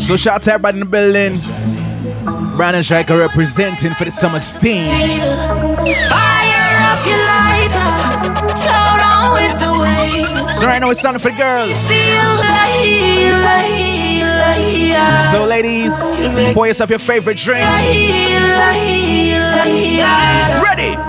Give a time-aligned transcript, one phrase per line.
[0.00, 1.34] So shout out to everybody in the building.
[2.56, 4.90] Brandon Striker representing for the summer steam.
[4.90, 7.90] Fire up your lighter,
[8.56, 10.60] float on with the waves.
[10.60, 11.76] So right now it's time for the girls.
[15.32, 15.92] So ladies,
[16.54, 17.64] pour yourself your favorite drink.
[20.62, 21.07] Ready?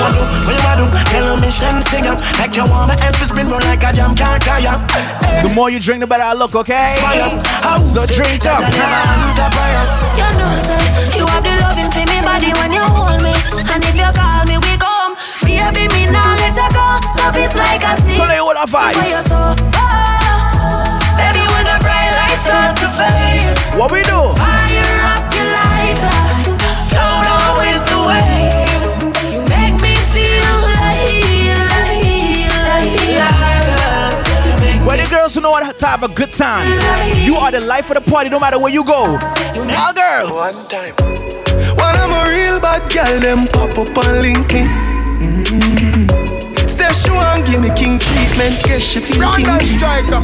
[0.00, 2.64] When you want to, when you want to, tell them mission sing up like you
[2.72, 4.72] wanna emphasis spin run like a jam can't tire.
[5.44, 6.96] The more you drink, the better I look, okay?
[7.84, 8.64] So drink up.
[8.64, 8.80] You
[10.40, 10.80] know, say,
[11.20, 13.36] you have the loving for me body when you hold me.
[13.68, 15.12] And if you call me, we come.
[15.44, 16.96] Baby, me now let you go.
[17.20, 18.16] Love is like a sea.
[18.16, 18.96] So they all a vibe.
[18.96, 20.80] Why you so oh,
[21.20, 23.52] Baby, when the bright lights start to fade.
[23.76, 24.59] What we do?
[35.30, 36.66] Girls who know how to have a good time.
[37.24, 39.18] You are the life of the party no matter where you go.
[39.18, 40.30] All girls.
[40.30, 40.94] One time.
[41.76, 44.66] When I'm a real bad girl, them pop up and link me.
[45.20, 46.68] Mm-hmm.
[46.68, 49.46] Say she want give me king treatment, guess she feel king.
[49.64, 50.20] striker.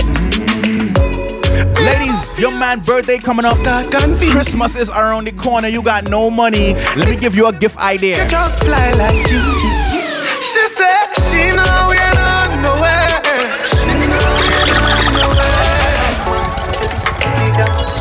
[1.77, 3.57] Ladies, your man birthday coming up.
[4.31, 5.69] Christmas is around the corner.
[5.69, 6.75] You got no money.
[6.97, 8.23] Let me give you a gift idea.
[8.23, 9.73] You just fly like Gigi.
[10.43, 12.16] She said she know we're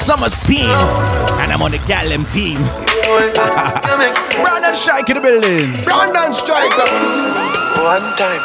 [0.06, 0.70] Summer steam,
[1.42, 2.62] and I'm on the Gallem team.
[4.44, 5.74] Brandon Strike in the building.
[5.84, 6.86] Brandon Striker.
[7.82, 8.38] One time.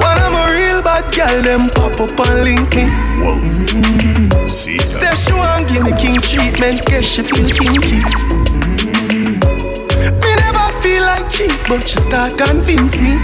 [0.00, 2.88] When I'm a real bad girl, them pop up and link me.
[3.20, 4.46] Mm-hmm.
[4.48, 8.00] Say she want give me king treatment, guess she feel kinky.
[8.80, 9.36] Mm-hmm.
[10.16, 13.20] Me never feel like cheap, but she start convince me.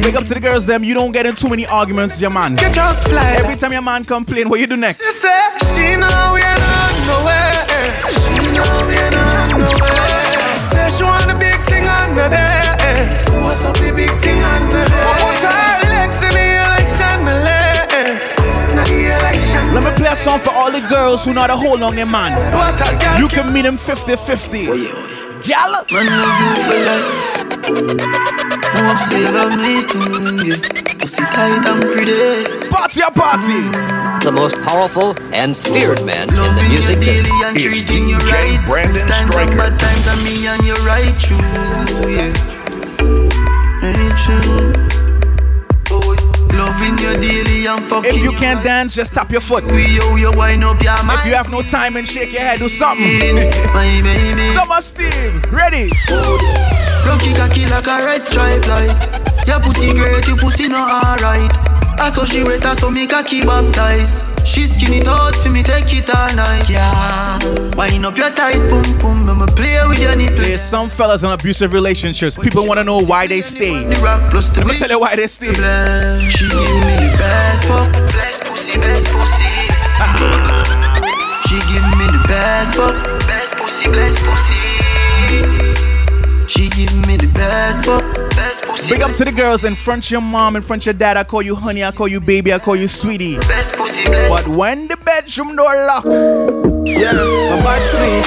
[0.00, 0.84] Big up to the girls, them.
[0.84, 2.52] You don't get in too many arguments with your man.
[2.52, 3.34] You just fly.
[3.38, 4.98] Every time your man complain, what you do next?
[4.98, 5.38] She say
[5.74, 6.57] she know we're not
[7.08, 7.88] nowhere.
[8.06, 10.60] She know we're not nowhere.
[10.60, 12.76] Say she want a big thing under there.
[13.42, 15.16] What's up, the big thing under there?
[15.24, 17.18] Put her legs in the election,
[18.44, 19.62] It's not the election.
[19.74, 22.06] Let me play a song for all the girls who know to hold on their
[22.06, 22.36] man.
[23.18, 24.68] You can meet them 50-50.
[25.42, 25.90] Gallop.
[25.92, 27.08] Man, love you for life.
[28.74, 29.98] Hope say you love me too,
[30.46, 30.58] yeah.
[30.98, 32.57] Pussy tight and pretty.
[32.78, 33.58] Party a party.
[34.24, 37.58] The most powerful and feared man in the music business.
[37.58, 39.50] It's DJ Brandon times Striker.
[39.50, 41.42] and bad times and me and you right true,
[42.06, 42.30] yeah.
[43.82, 44.70] Ain't true.
[45.90, 46.14] Oh,
[46.54, 49.64] loving you daily and fucking If you can't dance, just tap your foot.
[49.66, 51.18] We yo you wind up your mind.
[51.18, 53.02] If you have no time and shake your head, do something.
[53.74, 54.54] My baby.
[54.54, 55.90] Summer steam, ready.
[57.02, 58.94] Rocky cocky like a red stripe light.
[59.48, 61.67] Your pussy great, your pussy not alright.
[62.00, 64.46] I saw she wet, I saw me cocky baptized.
[64.46, 66.70] She skin it out for me, take it all night.
[66.70, 67.38] Yeah,
[67.76, 70.44] wind up your tight pum pum, I'ma play with your nipple.
[70.44, 72.38] There's some fellas in abusive relationships.
[72.38, 73.84] People want to know why they stay.
[73.84, 75.52] The rock plus the Let me tell you why they stay.
[75.52, 79.52] She give me the best fuck, best pussy, best pussy.
[81.50, 82.94] she give me the best fuck,
[83.26, 84.56] best pussy, best pussy.
[86.46, 88.27] She give me the best fuck, best pussy.
[88.88, 91.18] Big up to the girls in front of your mom, in front of your dad.
[91.18, 93.36] I call you honey, I call you baby, I call you sweetie.
[93.36, 94.46] Best pussy, best.
[94.46, 96.04] But when the bedroom door lock,
[96.86, 98.22] Yeah, my body clean.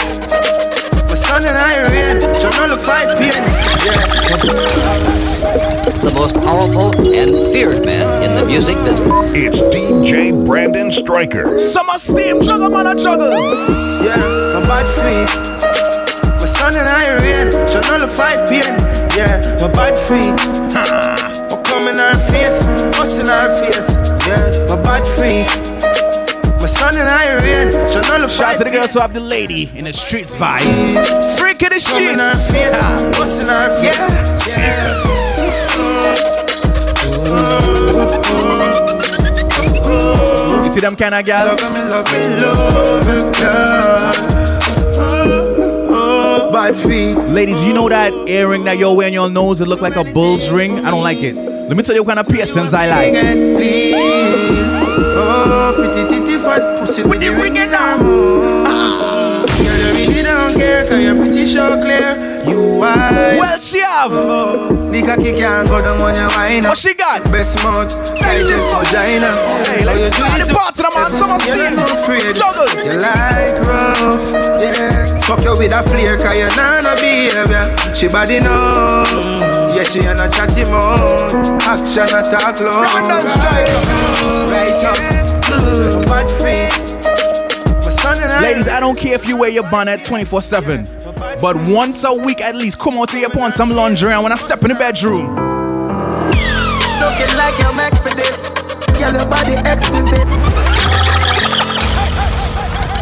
[1.09, 2.21] My son and I are in.
[2.35, 3.31] So no the fight being.
[6.01, 9.09] The most powerful and feared man in the music business.
[9.33, 11.57] It's DJ Brandon Striker.
[11.57, 13.31] Summer steam, juggle man, a juggle.
[14.05, 15.70] Yeah, my body free.
[16.61, 17.49] Son and I are in.
[17.65, 18.77] So no the fight being.
[19.17, 19.41] Yeah,
[19.73, 20.29] my free.
[21.49, 22.53] What come in our face?
[22.99, 23.89] What's in our face?
[24.29, 25.41] Yeah, my body free.
[26.61, 27.71] My son and I are in.
[27.87, 30.35] So no the Shout out to the girls who have the lady in the streets
[30.35, 30.61] vibe.
[31.39, 32.53] Freak of the in our streets.
[32.53, 32.69] face.
[33.17, 33.73] What's in our?
[33.81, 33.97] Yeah.
[40.61, 41.57] You see them kind of girl?
[41.57, 43.17] Love me, love me, love me,
[45.25, 45.40] girl.
[46.61, 47.15] Bad feet.
[47.33, 49.61] Ladies, you know that earring that you're wearing your nose?
[49.61, 50.77] It look like a bull's ring.
[50.85, 51.33] I don't like it.
[51.33, 53.15] Let me tell you what kind of piercings I like.
[54.93, 57.97] Oh, pretty titty fat pussy With the ring in now.
[58.67, 59.43] Ah.
[59.57, 62.30] Girl, you really don't care, cause you're pretty sure clear.
[62.47, 63.37] You wise.
[63.37, 64.11] Well, she have.
[64.11, 66.63] The cocky can't go down on your wine.
[66.63, 67.23] What she got?
[67.31, 69.31] Best mouth, tightest vagina.
[69.69, 71.09] Hey, let's start the party, the man.
[71.09, 72.33] Summer You're steam.
[72.33, 72.67] Juggle.
[72.81, 75.05] You like rough, yeah.
[75.23, 77.63] Fuck you with a flare, cause you're not a behavior.
[77.93, 79.03] She body know.
[79.71, 81.61] Yeah, she ain't a chatty mouth.
[81.63, 82.81] Action attack low.
[84.49, 85.11] Right up.
[85.11, 85.20] don't
[89.01, 90.85] care if you wear your bonnet 24 7,
[91.41, 94.31] but once a week at least, come out to your put some laundry and when
[94.31, 95.25] I step in the bedroom.
[97.01, 98.53] Looking like you're meant for this.
[99.01, 100.29] Girl, your body exquisite.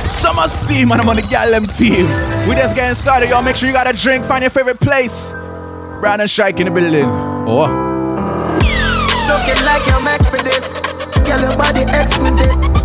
[0.10, 2.08] Summer steam and I'm on the Gallem team.
[2.48, 3.44] We just getting started, y'all.
[3.44, 5.34] Make sure you got a drink, find your favorite place.
[6.00, 7.10] Brandon Strike in the building.
[7.46, 7.68] Oh.
[9.28, 10.82] Looking like you're meant for this.
[11.28, 12.79] Girl, your body exquisite.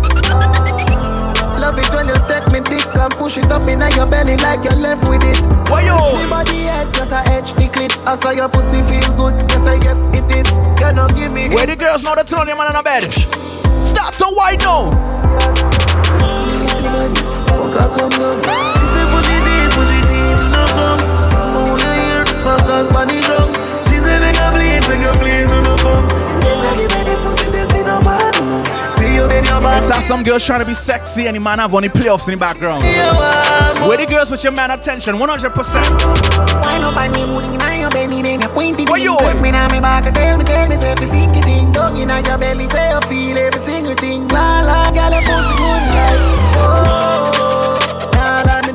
[3.05, 5.37] And push it up in your belly like you're left with it.
[5.69, 6.17] Why yo?
[6.17, 7.93] Me body head plus I edge the clit.
[8.09, 9.37] I saw your pussy feel good.
[9.53, 10.49] Yes, I guess it is.
[10.81, 11.53] You know, give me.
[11.53, 13.13] Where the girls know the tune your man on the bed?
[13.85, 14.89] Start to why no?
[17.53, 18.41] Fuck her, come down.
[18.41, 21.01] She said push it in, push it in, no come.
[21.29, 23.53] Someone wanna hear my cause money drum.
[23.85, 26.09] She said make her please, make her please, no come.
[26.41, 28.84] If you give me the pussy, this me no man.
[29.15, 29.81] Be up in your back.
[29.83, 32.33] It's how some girls trying to be sexy and the man have only playoffs in
[32.33, 32.83] the background.
[32.83, 35.21] Where the girls with your man attention, 100%.
[36.61, 37.23] Why no buy me
[37.79, 39.05] your belly, then you point it Why in.
[39.05, 39.15] yo?
[39.15, 41.71] Put me on me back, tell me, tell me, every single thing.
[41.71, 44.27] Dog in your belly, say you feel every single thing.
[44.27, 46.19] La la, girl, pussy good like.
[46.59, 47.79] Oh,
[48.11, 48.73] la la, me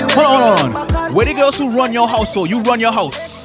[0.00, 1.14] you Hold on, hold on.
[1.14, 3.35] Where the girls who run your household, you run your house.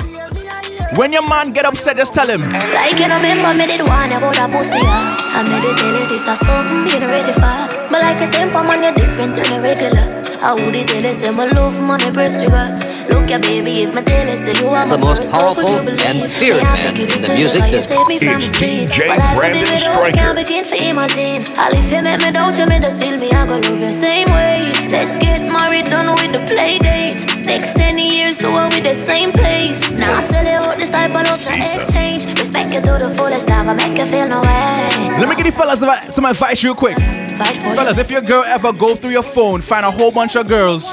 [0.96, 2.42] When your man get upset, just tell him.
[2.52, 5.40] Like you know, remember me did one about a pussy, yeah.
[5.40, 7.90] I made it tell this is something you ready for.
[7.90, 10.21] But like your temper, man, you're different than a regular.
[10.42, 12.74] I would it tell say my love, money, press trigger.
[13.14, 15.68] Look, ya baby, if my tell say you are my The most first love, would
[15.70, 17.88] you powerful and feared Me have to man in the music cause you business.
[17.94, 18.52] saved me from It's.
[18.58, 18.98] DJ
[19.38, 20.18] Brandon with I Stryker.
[20.18, 21.40] can't begin to imagine.
[21.62, 23.94] All if you make me doubt you, me just feel me, I go love you
[23.94, 24.58] same way.
[24.90, 27.30] Let's get married, done with the play dates.
[27.46, 29.94] Next 10 years, do it with the same place.
[29.94, 32.26] Now I sell you out this type of love to exchange.
[32.42, 35.22] Respect you to the fullest, I gonna make you feel no way.
[35.22, 36.98] Let me give you fellas some- some advice real quick.
[37.42, 40.84] Fellas, if your girl ever go through your phone, find a whole bunch of girls,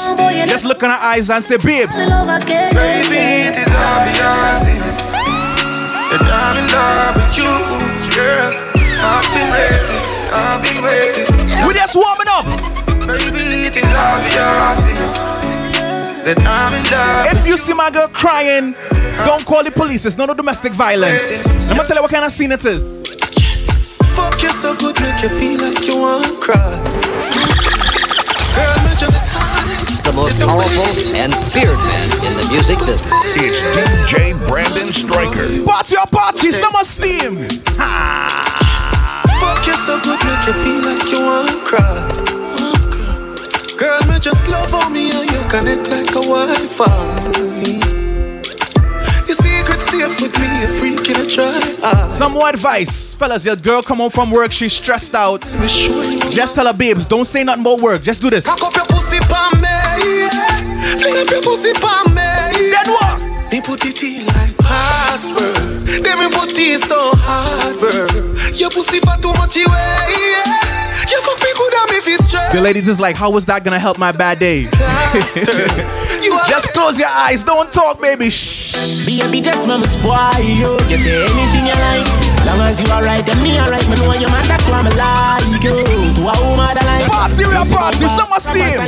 [0.46, 2.38] just look in her eyes and say, babes, I.
[2.72, 4.60] Baby, it is obvious
[6.08, 7.52] that I'm in love with you,
[8.16, 8.54] girl.
[9.00, 11.28] I've been racing, I've been waiting.
[11.66, 12.46] we just warming up.
[13.06, 14.76] Baby, it is obvious
[16.24, 17.26] that I'm in love.
[17.36, 18.74] If you see my girl crying,
[19.26, 20.04] don't call the police.
[20.04, 21.46] It's not a domestic violence.
[21.46, 22.97] I'm gonna tell you what kind of scene it is.
[24.18, 26.58] Fuck you so good, make you feel like you want to cry.
[28.58, 29.70] Girl, measure the time.
[30.02, 33.06] The most powerful and feared man in the music business.
[33.38, 35.62] It's DJ Brandon Stryker.
[35.64, 37.46] Party your party, summer steam.
[39.38, 42.10] Fuck you so good, make you feel like you want to cry.
[43.78, 47.97] Girl, me just love on me and you connect like a Wi-Fi.
[49.78, 51.60] Safe with me, a freak in a try.
[51.84, 53.14] Ah, Some more advice.
[53.14, 55.40] Fellas, your girl come home from work, she's stressed out.
[56.32, 58.02] Just tell her, babes, don't say nothing about work.
[58.02, 58.44] Just do this.
[58.46, 59.62] Cock up your pussy pa me,
[60.26, 60.98] yeah.
[60.98, 62.70] Fling up your pussy pa me.
[62.74, 63.52] Then what?
[63.52, 65.54] Me put it in like password.
[66.04, 68.06] Then me put it so hard, bro.
[68.54, 69.98] Your pussy for too much away,
[70.34, 70.67] yeah.
[71.98, 74.62] The ladies is like, how is that gonna help my bad day?
[76.22, 78.30] you Just close your eyes, don't talk, baby.
[78.30, 79.02] Shh.
[79.02, 80.78] Baby, just mama spoil you.
[80.86, 82.06] Get anything you like.
[82.46, 84.46] Long as you alright and me alright, me know you man.
[84.46, 85.74] That's why me like you.
[86.14, 87.10] To a woman that like.
[87.10, 88.78] Party, we are party, summer steam.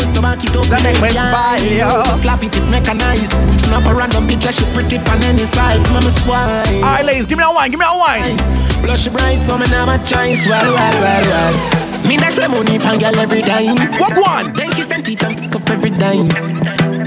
[0.71, 1.90] That make me spy you.
[2.23, 3.35] Slap it, it mechanized.
[3.59, 5.83] Snap a random picture, she pretty on any side.
[5.90, 6.47] Mama spoil.
[6.79, 8.38] Alright, ladies, give me a wine, give me a wine.
[8.87, 10.47] Blush bright, so me now my choice.
[10.47, 11.89] Well, well, well, well.
[12.07, 13.76] Me dash my money pan girl every time.
[13.99, 14.52] What one?
[14.52, 16.28] Then kiss them teeth and pick up every dime.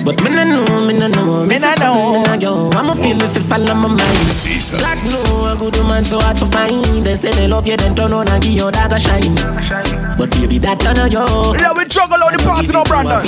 [0.04, 1.46] But me no know, me no know.
[1.46, 2.24] Me no know.
[2.24, 2.70] something in yo.
[2.72, 4.28] I'ma feel me fi fall on my mind.
[4.28, 4.78] Caesar.
[4.78, 7.06] Black no, a good woman so hard to find.
[7.06, 9.36] They say they love you, then turn on and give you that a shine.
[10.18, 11.54] But baby, that turn on yo.
[11.56, 13.24] Yeah, we juggle out the party now, Brandon.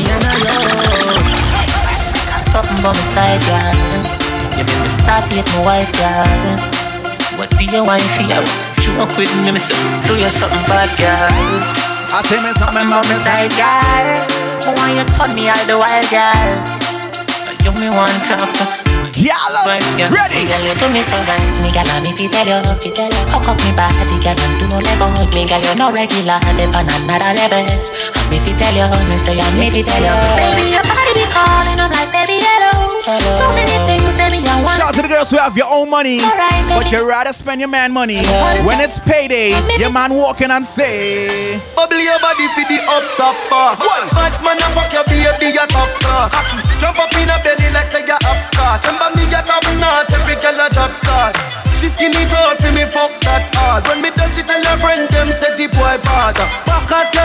[2.51, 4.35] Something by my side, girl.
[4.57, 6.75] You make me start with my wife, girl.
[7.37, 8.74] What do you want for you?
[8.85, 9.73] Joke with me, me say,
[10.05, 11.33] do you something bad, girl?
[12.13, 14.07] I tell me something By my side, girl.
[14.77, 16.53] Why you turn me all the while, girl?
[17.65, 18.37] You me want to
[19.17, 19.65] Yalla,
[19.97, 20.13] girl.
[20.13, 20.45] ready?
[20.45, 21.41] Girl, you do me so right.
[21.65, 23.25] Me girl, I'm if you tell you, you tell you.
[23.33, 25.09] Hook up me body, girl, and do no level.
[25.33, 27.65] Me girl, you no regular, dip on another level.
[28.55, 30.15] I'm if you tell you, me say I'm if you tell you.
[30.39, 33.03] Baby, your body be calling, I'm like, baby, hello.
[33.03, 33.31] Hello.
[33.35, 34.79] So many things, baby, I want.
[34.79, 37.59] Shout out to the girls who have your own money, Alright, but you rather spend
[37.59, 38.23] your man money.
[38.23, 38.63] Yeah.
[38.63, 41.27] When it's payday, your man walking and say,
[41.75, 43.83] Bubble your body for the up top boss.
[43.83, 44.07] What?
[44.15, 46.31] Fat man, a fuck your baby, a top class.
[46.79, 48.79] Jump up in a belly like say you upstart.
[48.87, 51.35] Remember me, you top notch, every girl a drop class.
[51.75, 53.83] She She skin it out me fuck that hard.
[53.87, 56.39] When me touch it, tell her friend them set the boy part.
[56.39, 57.24] Back at your love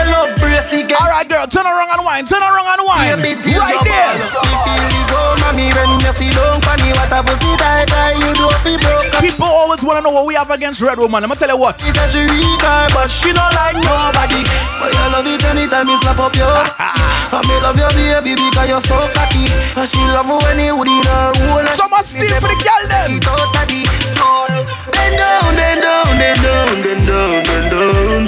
[1.21, 1.31] again.
[1.31, 3.17] Girl, turn around and wine, turn around and wine.
[3.21, 4.13] Right there.
[4.17, 8.17] Me feel the go, mommy, when you see don't funny what a pussy tight, tight,
[8.17, 9.07] you do fi broke.
[9.21, 11.23] People always wanna know what we have against Red Woman.
[11.23, 11.79] I'ma tell you what.
[11.81, 12.61] She say she weak,
[12.93, 14.41] but she don't like nobody.
[14.81, 16.47] But I love it anytime you slap up your.
[16.49, 19.47] I me love your baby because you're so cocky.
[19.77, 21.67] And she love you when you in her hole.
[21.77, 23.15] So much steam for the girl them.
[23.15, 23.81] It out the
[24.19, 24.65] hole.
[24.91, 28.27] Then down, then down, then down, then down, then down.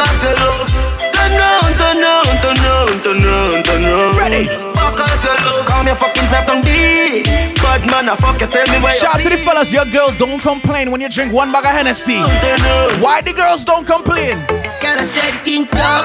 [0.00, 0.89] At your love.
[1.30, 4.16] Turn round, turn round, turn round, turn round, turn round.
[4.18, 4.46] Ready.
[4.74, 5.66] Back at your love.
[5.66, 7.26] Calm your fucking self down deep.
[7.62, 10.16] Bad man, I fuck you, tell me where Shout out to the fellas, your girls
[10.18, 12.18] don't complain when you drink one bag of Hennessy.
[12.42, 13.00] Turn round.
[13.02, 14.36] Why the girls don't complain?
[14.82, 16.04] Girl, I said think tough.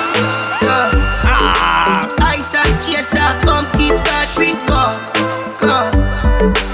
[0.61, 0.93] top.
[1.25, 4.99] Ah, Ice and chaser, come keep that drink up.
[5.57, 5.89] Go.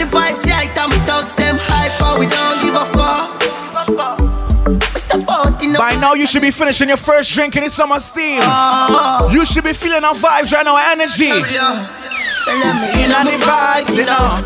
[0.01, 4.20] The vibes right and thugs them hyper, we don't give a fuck.
[5.81, 5.87] Mr.
[5.87, 5.95] Bounty, no.
[5.95, 8.41] by now you should be finishing your first drink and it's summer steam.
[8.41, 9.29] Uh-huh.
[9.31, 11.25] You should be feeling our vibes right now, energy.
[11.25, 11.89] Yeah.
[12.45, 14.41] Tell me in on the vibes, you know.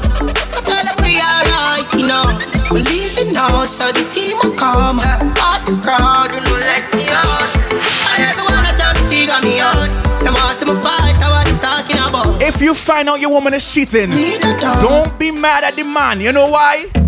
[0.63, 2.23] Tell them we alright, you know.
[2.71, 4.99] We leaving now, so the team will come.
[4.99, 7.43] Out the crowd, you know, let me out.
[8.15, 9.91] I try to figure me out.
[10.23, 12.41] Them see me fight, I talking about.
[12.41, 16.21] If you find out your woman is cheating, don't be mad at the man.
[16.21, 17.04] You know why?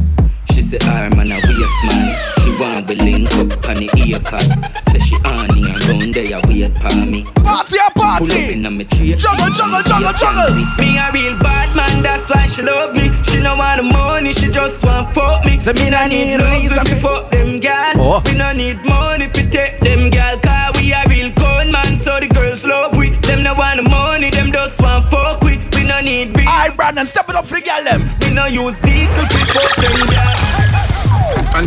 [0.68, 2.12] Say arm and a waist man.
[2.44, 4.44] She want we link up on the ear cut.
[4.92, 7.24] Say she honey and round there a wait for me.
[7.48, 8.28] Party a party.
[8.28, 9.16] Pull up in a me tree.
[9.16, 10.52] Juggle, juggle, juggle, juggle.
[10.80, 13.08] Me a real bad man, that's why she love me.
[13.24, 15.56] She no want the money, she just want fuck me.
[15.60, 17.96] Say me nah need reason fi- fuck them gal.
[17.96, 18.20] Oh.
[18.28, 20.36] We no need money fi take them gal.
[20.44, 23.12] Cause we a real con man, so the girls love we.
[23.24, 25.56] Them no want the money, them just want fuck we.
[25.80, 28.04] We no need big, Alright, Brandon, step it up for the girl them.
[28.20, 30.47] we no use vehicle fi fuck them gal.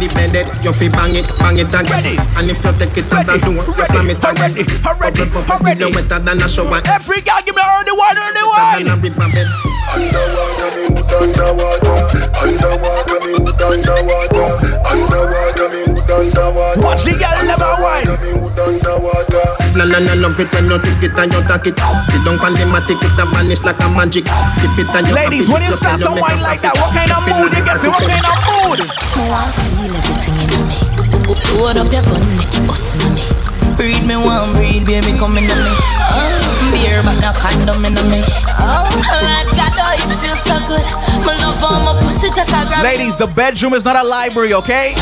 [0.00, 1.92] On the bed, you fi bang it, bang it again.
[1.92, 2.16] Ready.
[2.32, 4.56] And if you take it as a Ready, do, you slam it again.
[4.56, 5.84] ready, ready, Bubble, bubble, ready.
[5.84, 6.80] You wetter than a shower.
[6.88, 9.44] Every girl give me early wine, early Wetter than a river bed.
[9.92, 12.16] Underwater, me hood underwater.
[12.32, 14.48] Underwater, me hood underwater.
[14.88, 16.80] Underwater, me hood underwater.
[16.82, 18.10] Watch the girl never wine.
[18.20, 19.46] Me hood underwater.
[19.78, 21.76] La la la love it when you take it and you take it.
[22.04, 24.26] Sit down pan the matic, it a vanish like a magic.
[24.54, 27.10] Skip it and you Ladies, when you start to make wine like that, what kind
[27.14, 27.78] of mood you get?
[27.86, 28.80] What kind of mood?
[28.82, 30.78] Me want feel everything in me.
[31.54, 33.24] Load up your gun, make it bust in me.
[33.78, 35.72] Breed me one breed, baby, come in me.
[36.12, 38.20] Oh, beer, but no condom in me.
[38.60, 38.84] Oh,
[39.24, 40.84] like God, oh, it feels so good.
[41.24, 42.84] My love on my pussy just a grab.
[42.84, 44.92] Ladies, the bedroom is not a library, okay?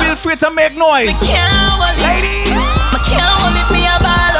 [0.00, 1.08] Feel free to make noise.
[1.08, 2.02] Me can't hold it.
[2.02, 2.56] Ladies,
[2.92, 4.34] Me can't hold it, me a ball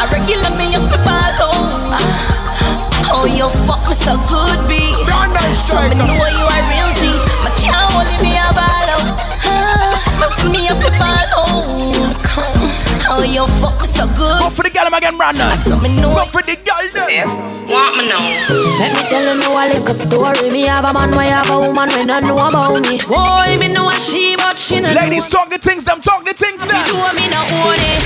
[0.00, 1.30] I regular me up a ball.
[3.12, 4.74] Oh, you fuck me so good, B.
[5.66, 7.02] So me know you a real G.
[7.44, 8.88] Me can't hold it, me a ball.
[9.44, 11.29] Ah, me up a ball.
[13.10, 14.38] Oh, you fuck me so good.
[14.40, 15.50] go for the girl again, Brandon.
[15.66, 17.28] So me know Go for the girl them.
[17.66, 18.22] Want me now?
[18.78, 20.50] Let me tell you now a little story.
[20.50, 22.98] Me have a man, why have a woman when I know about me.
[23.06, 26.34] Boy, me know a she, but she not Ladies, talk the things them, talk the
[26.34, 26.82] things Me them.
[26.86, 28.02] do me no own it.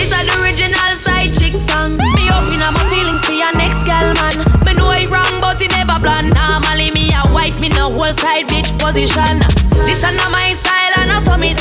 [0.00, 1.96] This is the original side chick song.
[2.16, 4.36] Me open up my feelings for your next girl, man.
[4.64, 6.32] Me know it wrong, but it never plan.
[6.32, 9.40] Normally me a wife, me no whole side bitch position.
[9.84, 11.52] This is not my style and I saw me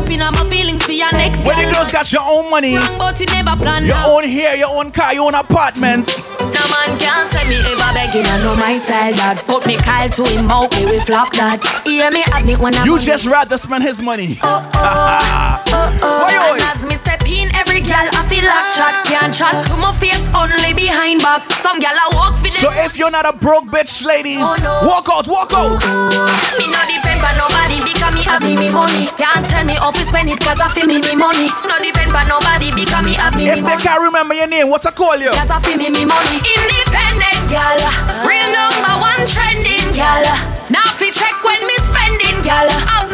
[0.00, 2.98] open up my feelings for your next When the girls got your own money, Wrong,
[2.98, 3.84] but it never plan.
[3.84, 4.16] your now.
[4.16, 6.08] own hair, your own car, your own apartment.
[6.40, 8.26] No man can say me ever begging.
[8.26, 9.44] I know my style that.
[9.46, 11.60] Put me Kyle to him mouth, me we flop that.
[11.84, 14.38] Hear me me when I'm You just rather spend his money.
[14.42, 16.22] Oh, oh, oh, oh.
[16.24, 16.34] Why?
[16.34, 16.54] Oh.
[16.54, 19.92] And as me step in, every girl I feel like chat can't chat to my
[19.92, 21.44] face only behind back.
[21.60, 22.48] Some girl I walk for.
[22.48, 24.88] So if you're not a broke bitch, ladies, Oh, no.
[24.88, 25.78] walk out, walk out.
[25.80, 29.06] Oh, me no depend on nobody because me have me me money.
[29.16, 31.48] Can't tell me how to spend it cause I feel me me money.
[31.68, 33.82] No depend on nobody because me have me If me they money.
[33.82, 35.30] can't remember your name, what I call you?
[35.34, 36.38] Cause I feel me me money.
[36.40, 37.80] Independent girl,
[38.26, 40.24] real number one trending girl.
[40.70, 42.68] Now fi check when me spending girl.
[42.94, 43.09] Have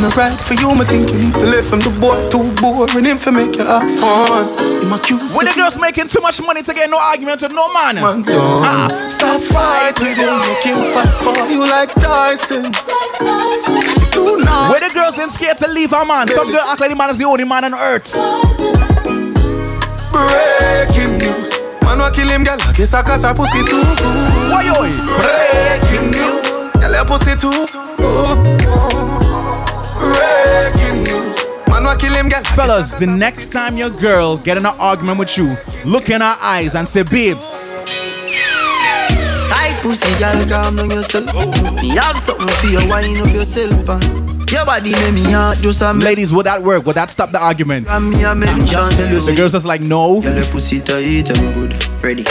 [0.00, 3.18] Not right for you, me think him to live from the boy too boring him
[3.18, 4.48] for make you have fun.
[4.80, 7.68] Him accuse When the girls making too much money to get no argument with no
[7.74, 7.96] man.
[8.00, 8.22] man.
[8.64, 12.72] Ah, Stop fight with him, make him fight for you like Tyson.
[14.16, 14.72] Do not.
[14.72, 17.10] when the girls ain't scared to leave a man, some girl act like the man
[17.10, 18.16] is the only man on earth.
[20.16, 21.52] Breaking news.
[21.84, 22.56] Man wa kill him, girl.
[22.58, 23.84] I guess I cause her pussy too.
[24.48, 24.96] Why oi?
[25.20, 26.72] Breaking news.
[26.80, 27.68] Girl, her pussy too
[28.00, 29.09] good.
[30.10, 31.38] Breaking news.
[31.68, 32.42] Man wa kill him, girl.
[32.56, 36.36] Fellas, the next time your girl get in an argument with you, look in her
[36.40, 37.46] eyes and say, babes,
[39.50, 41.26] Tight pussy, girl, calm down yourself.
[41.82, 43.86] Me have something for you, wind up yourself.
[44.50, 46.84] Your body make me heart just a Ladies, would that work?
[46.84, 47.86] Would that stop the argument?
[47.88, 50.20] And me a mention, tell you The girls just like, no.
[50.20, 51.72] Girl, your pussy tight and good.
[52.02, 52.24] Ready.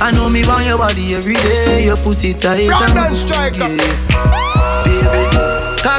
[0.00, 1.84] I know me want your body every day.
[1.84, 3.30] Your pussy tight and good.
[3.30, 4.84] Yeah.
[4.84, 5.33] Baby,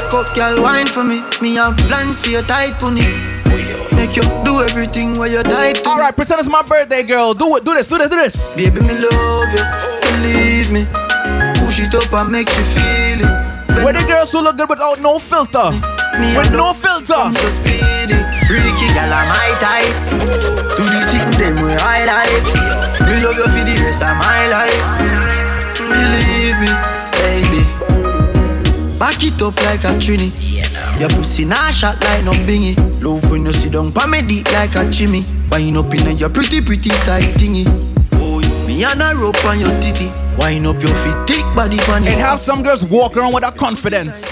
[0.00, 1.22] cock up, girl, wine for me.
[1.40, 3.06] Me have plans for your tight pony.
[3.96, 5.76] Make you do everything while you type.
[5.86, 7.32] All right, pretend it's my birthday, girl.
[7.32, 7.64] Do it.
[7.64, 7.88] Do this.
[7.88, 8.08] Do this.
[8.08, 8.56] Do this.
[8.56, 9.64] Baby, me love you.
[10.04, 10.84] Believe me.
[11.60, 13.56] Push it up and make you feel it.
[13.84, 15.70] Where the girls who look good without no filter?
[16.20, 17.16] Me With no filter.
[17.16, 18.20] I'm so speedy.
[18.48, 19.96] Freaky girl, I'm my type.
[20.76, 22.46] Do this thing them way I like.
[23.08, 24.82] Me love you for the rest of my life.
[25.78, 26.95] Believe me.
[28.98, 30.32] Back it up like a trini.
[30.98, 32.74] Your pussy nah shot like no bingy.
[33.02, 35.20] Love when you sit down pa me deep like a chimney.
[35.50, 37.66] Wind up in your pretty pretty tight thingy.
[38.14, 40.25] Oh, me and a rope on your titty.
[40.38, 43.56] Wind up your feet, thick body pan And have some girls walk around with that
[43.56, 44.22] confidence.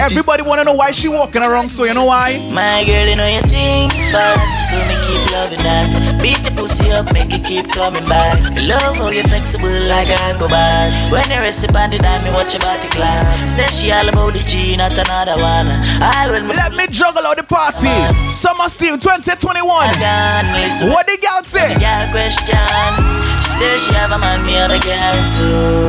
[0.00, 2.38] Everybody wanna know why she walking around, so you know why?
[2.52, 4.38] My girl, you know you think fat,
[4.70, 6.22] so me keep loving that.
[6.22, 8.38] Beat the pussy up, make it keep coming back.
[8.62, 11.10] Love how you flexible like acrobat.
[11.10, 13.26] When you rest upon the dime, me watch your body clap.
[13.50, 15.68] Say she all about the G, not another one.
[16.00, 17.90] All when me Let me juggle out the party.
[18.30, 19.66] Summer Steve 2021.
[19.66, 21.74] What the girl say?
[21.74, 23.37] The girl question.
[23.58, 25.86] Say she have a man, me have a girl too.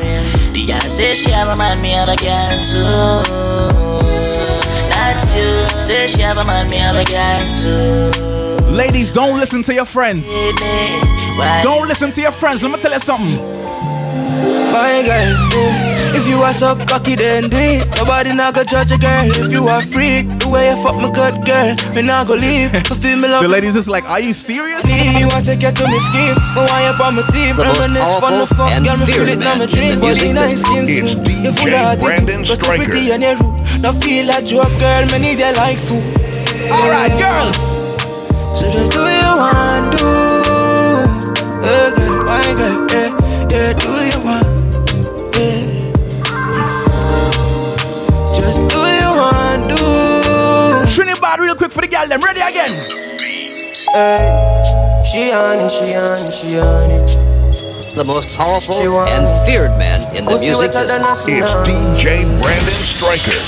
[0.00, 0.52] Yeah.
[0.52, 3.22] The girl say she have a man, me have a girl too.
[4.90, 5.68] That's you.
[5.80, 8.12] Say she have a man, me have a girl too.
[8.72, 10.28] Ladies, don't listen to your friends.
[11.64, 12.62] Don't listen to your friends.
[12.62, 13.38] Let me tell you something.
[14.72, 15.32] My girl,
[16.16, 17.86] if you are so cocky, then do it.
[17.96, 20.26] Nobody not go judge a girl if you are freak.
[20.38, 22.74] The way you fuck my good girl, me not go leave.
[22.74, 23.42] I feel me love.
[23.42, 24.84] The ladies is like, are you serious?
[24.84, 26.36] Me want to get to me scheme.
[26.54, 27.56] Me want you on my team.
[27.56, 28.96] The most Reminisce fun the fuck, and girl.
[28.96, 29.56] Me feel feared it now.
[29.56, 31.44] man Me dream, the body music nice skin It's smooth.
[31.44, 32.84] You full DJ of Brandon attitude, but you Stryker.
[32.84, 33.80] pretty and you rude.
[33.80, 36.04] Now feel like you a girl, me need you like food.
[36.72, 37.60] All right, girls.
[38.60, 40.04] So just do you want do,
[41.64, 43.10] yeah, girl, my girl, yeah,
[43.56, 44.46] yeah, do you want,
[45.32, 45.64] yeah.
[48.36, 49.80] Just do you want do.
[50.92, 52.06] Trinidad, real quick for the girl.
[52.06, 52.68] Them ready again.
[53.96, 54.28] Hey,
[55.08, 57.08] she on it, she on it, she on it.
[57.96, 61.24] The most powerful She and feared man in the Oh, music wetter business.
[61.28, 61.54] It's.
[61.64, 63.40] DJ Brandon Stryker.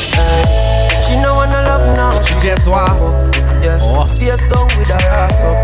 [1.09, 2.13] She know wanna love now.
[2.21, 2.93] She Guess what?
[3.65, 3.79] Yeah.
[3.81, 4.05] Oh.
[4.13, 5.57] Face down with her ass up.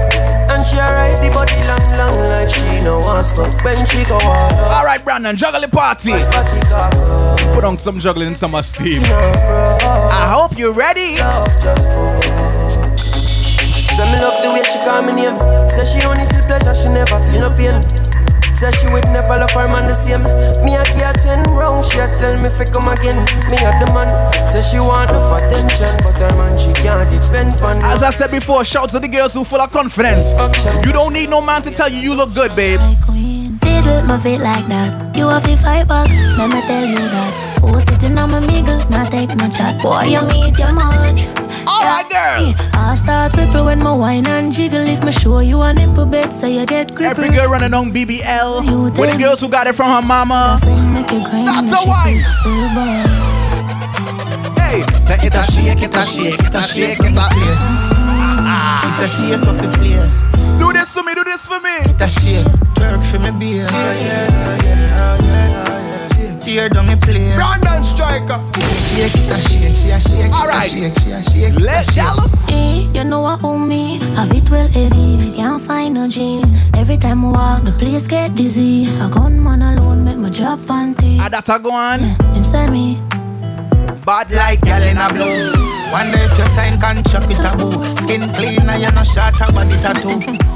[0.48, 3.52] And she ride the body long, long like she no want stop.
[3.62, 4.72] When she go on up.
[4.72, 6.12] All right, Brandon, juggle the party.
[7.54, 9.02] Put on some juggling and some steam.
[9.04, 11.18] I hope you're ready.
[11.18, 12.08] Love just for
[13.94, 15.36] Say me love the way she call me name.
[15.68, 17.78] Say she only feel pleasure, she never feel no pain.
[18.64, 20.24] Say she would never love her man the same.
[20.64, 23.20] Me a give her ten round, she a tell me fi come again.
[23.52, 24.08] Me a the man.
[24.48, 27.76] Say she want enough attention, but her man she can't depend on.
[27.84, 30.32] As I said before, shout to the girls who full of confidence.
[30.86, 32.80] You don't need no man to tell you you look good, babe.
[33.60, 35.14] Fiddle my feet like that.
[35.14, 36.08] You have to fight back.
[36.38, 37.43] Let me tell you that.
[37.66, 39.80] Oh, sitting on my mingle, not take no chat.
[39.80, 41.26] Boy, you meet your much.
[41.66, 42.54] All right, girl.
[42.74, 44.82] I start ripple when my wine and jiggle.
[44.86, 47.22] If me show you a nipple bit, so you get gripper.
[47.22, 48.92] Every girl running on BBL.
[48.98, 50.60] With the girls who got it from her mama.
[50.92, 52.16] Make it grind Stop and the shake wine.
[52.20, 53.00] it, little boy.
[54.60, 57.64] Hey, say it It a shake, it a shake, it a shake, it a place.
[58.46, 58.84] Ah.
[58.84, 60.16] It a shake up the place.
[60.60, 61.74] Do this for me, do this for me.
[61.88, 62.46] It a shake,
[62.76, 63.66] twerk for me beer.
[66.44, 67.34] Tear down the place.
[67.34, 68.36] Brandon Striker.
[68.84, 70.68] Shake, it a shake, she a shake, All it a right.
[70.70, 71.58] shake, she a shake.
[71.58, 72.04] Let's shake.
[72.50, 73.96] Hey, you know what own me?
[74.14, 76.70] Have it well heavy, can't find no jeans.
[76.76, 78.84] Every time I walk, the place get dizzy.
[79.00, 81.16] A gunman alone make my job panty.
[81.18, 82.00] Ah, that a go on.
[82.36, 83.00] Him say me,
[84.04, 85.48] Bad like Girl in a blue.
[85.96, 87.72] Wonder if you sign contract with a boo.
[88.04, 90.36] Skin clean and you no short a body tattoo.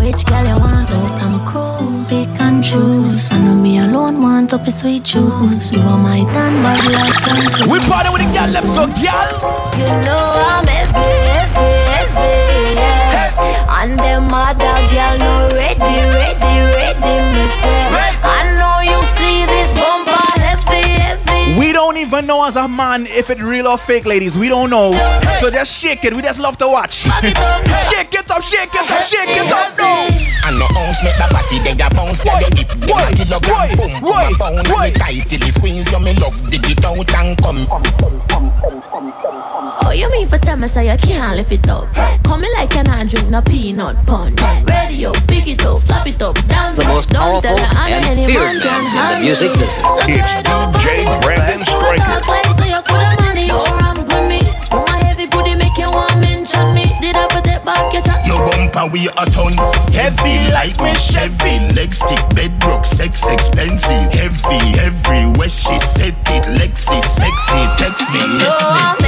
[0.00, 1.20] which girl you want oh, out?
[1.22, 3.30] I'm a crew, pick and choose.
[3.30, 5.72] I know me alone want up a sweet juice.
[5.72, 7.68] You are my tan body like sunset.
[7.68, 9.30] We party with the girl, them so girl.
[9.78, 13.80] You know I'm heavy, heavy, heavy, yeah.
[13.80, 17.82] And them other girl no ready, ready, ready, me say.
[18.24, 21.58] I know you see this bumper heavy, heavy.
[21.58, 24.36] We don't even know as a man if it real or fake, ladies.
[24.36, 24.90] We don't know.
[25.38, 26.12] So just shake it.
[26.12, 27.06] We just love to watch.
[27.06, 30.08] Shake it up, shake it up, shake it up, no.
[30.46, 32.40] And no ounce make the party then ya bounce Why?
[32.42, 33.02] Then you hip then Why?
[33.06, 33.76] a kilogram Why?
[33.76, 34.24] boom Why?
[34.24, 34.86] Come a pound Why?
[34.86, 39.59] and it tight till it squeeze you me love dig it out and come Oh
[39.90, 41.90] Oh, you mean for tell me say you can't lift it up?
[42.22, 44.38] Come me like you not drink no peanut punch.
[44.62, 48.06] Radio, pick it up, slap it up, down The most Don't powerful tell me and
[48.06, 49.58] any feared man can man in the handle music it.
[49.58, 49.90] business.
[49.90, 51.22] So It's turn up DJ on it.
[51.26, 52.06] Brandon First you Stryker.
[52.06, 54.40] talk like say you coulda money, you ramp with me.
[54.70, 56.86] My heavy booty make you want mention me.
[57.02, 58.22] Did I put it back your chat?
[58.30, 59.58] Your bumper we a ton
[59.90, 66.94] Heavy like me Chevy Leg stick, bedrock, sex expensive Heavy everywhere she set it Lexi,
[67.02, 68.99] sexy, text me, yes me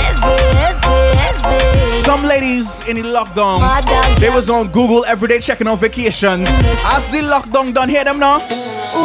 [2.12, 3.57] Some ladies in the lockdown,
[4.20, 6.44] they was on Google every day checking on vacations.
[6.92, 8.40] As the lockdown done, hear them now?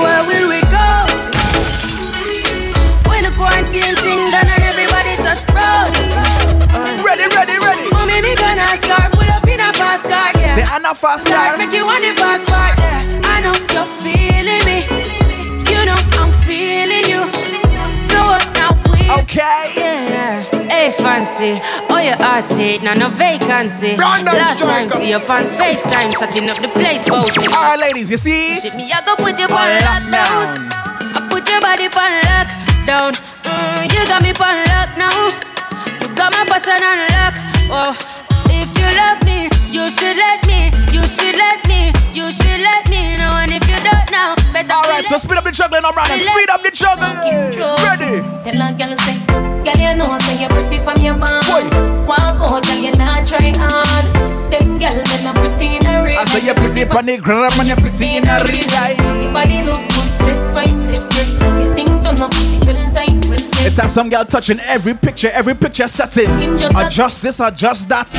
[0.03, 0.87] Where will we go?
[3.07, 5.87] When the quarantine thing done and everybody touch road.
[6.99, 7.87] Ready, ready, ready.
[7.95, 10.55] Mommy, me gonna start pull up in a fast car, yeah.
[10.59, 11.57] Say Anna fast Start car.
[11.63, 13.21] make you want the fast part, yeah.
[13.23, 14.83] I know you're feeling me.
[15.71, 17.23] You know I'm feeling you.
[17.95, 19.23] So what now we?
[19.23, 19.71] Okay.
[19.79, 20.56] Yeah.
[20.77, 21.57] Hey fancy,
[21.89, 23.95] oh your heart state, now no vacancy.
[23.97, 27.49] Brandon Last time see you on FaceTime, chatting up the place about it.
[27.49, 28.61] Alright, ladies, you see?
[28.61, 30.53] Shit me, I go put you On on lockdown.
[30.53, 31.17] lockdown.
[31.17, 33.11] I put your body on lockdown.
[33.41, 35.33] Mm, you got me on lock now.
[35.97, 37.33] You got my person on lock.
[37.73, 37.97] Oh,
[38.53, 40.69] if you love me, you should let me.
[40.93, 41.96] You should let me.
[42.17, 43.29] You should let me know.
[43.45, 46.17] And if you don't know, better Alright, so speed up the juggling on Brandon.
[46.17, 47.13] Speed up the juggling.
[47.85, 48.25] Ready.
[48.41, 49.15] Tell a girl say,
[49.61, 51.45] girl you know say you're pretty from your bond.
[52.09, 54.05] Walk out, girl you not try hard.
[54.49, 57.51] Them girls they not pretty in a real I say you're pretty on the gram
[57.53, 58.97] and you're pretty in a real life.
[58.97, 61.61] Your body look good, sit right, sit right.
[61.61, 65.29] You think don't know pussy will tight, will It has some girl touching every picture,
[65.33, 66.57] every picture setting.
[66.57, 68.09] just a- Adjust this, adjust that.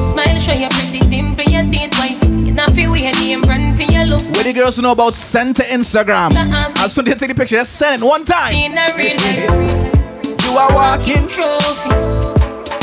[0.00, 2.29] Smile, show your pretty dimple, your teeth white.
[2.50, 4.26] You not feel weird, name run for your look.
[4.34, 6.34] Where the girls know about send to Instagram.
[6.82, 8.50] As soon as they take the picture, just send it one time.
[8.50, 11.30] In a real life You are walking.
[11.30, 11.94] trophy.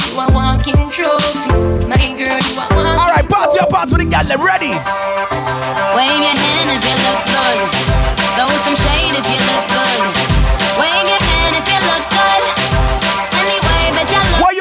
[0.07, 1.51] You a walking trophy.
[1.83, 4.71] My girl, you a walking Alright, party up, party with the girl, them ready.
[4.71, 7.59] Wave your hand if you look good.
[8.39, 9.99] Throw some shade if you look good.
[10.79, 12.43] Wave your hand if you look good.
[13.35, 14.39] Anyway, but you look.
[14.39, 14.55] Why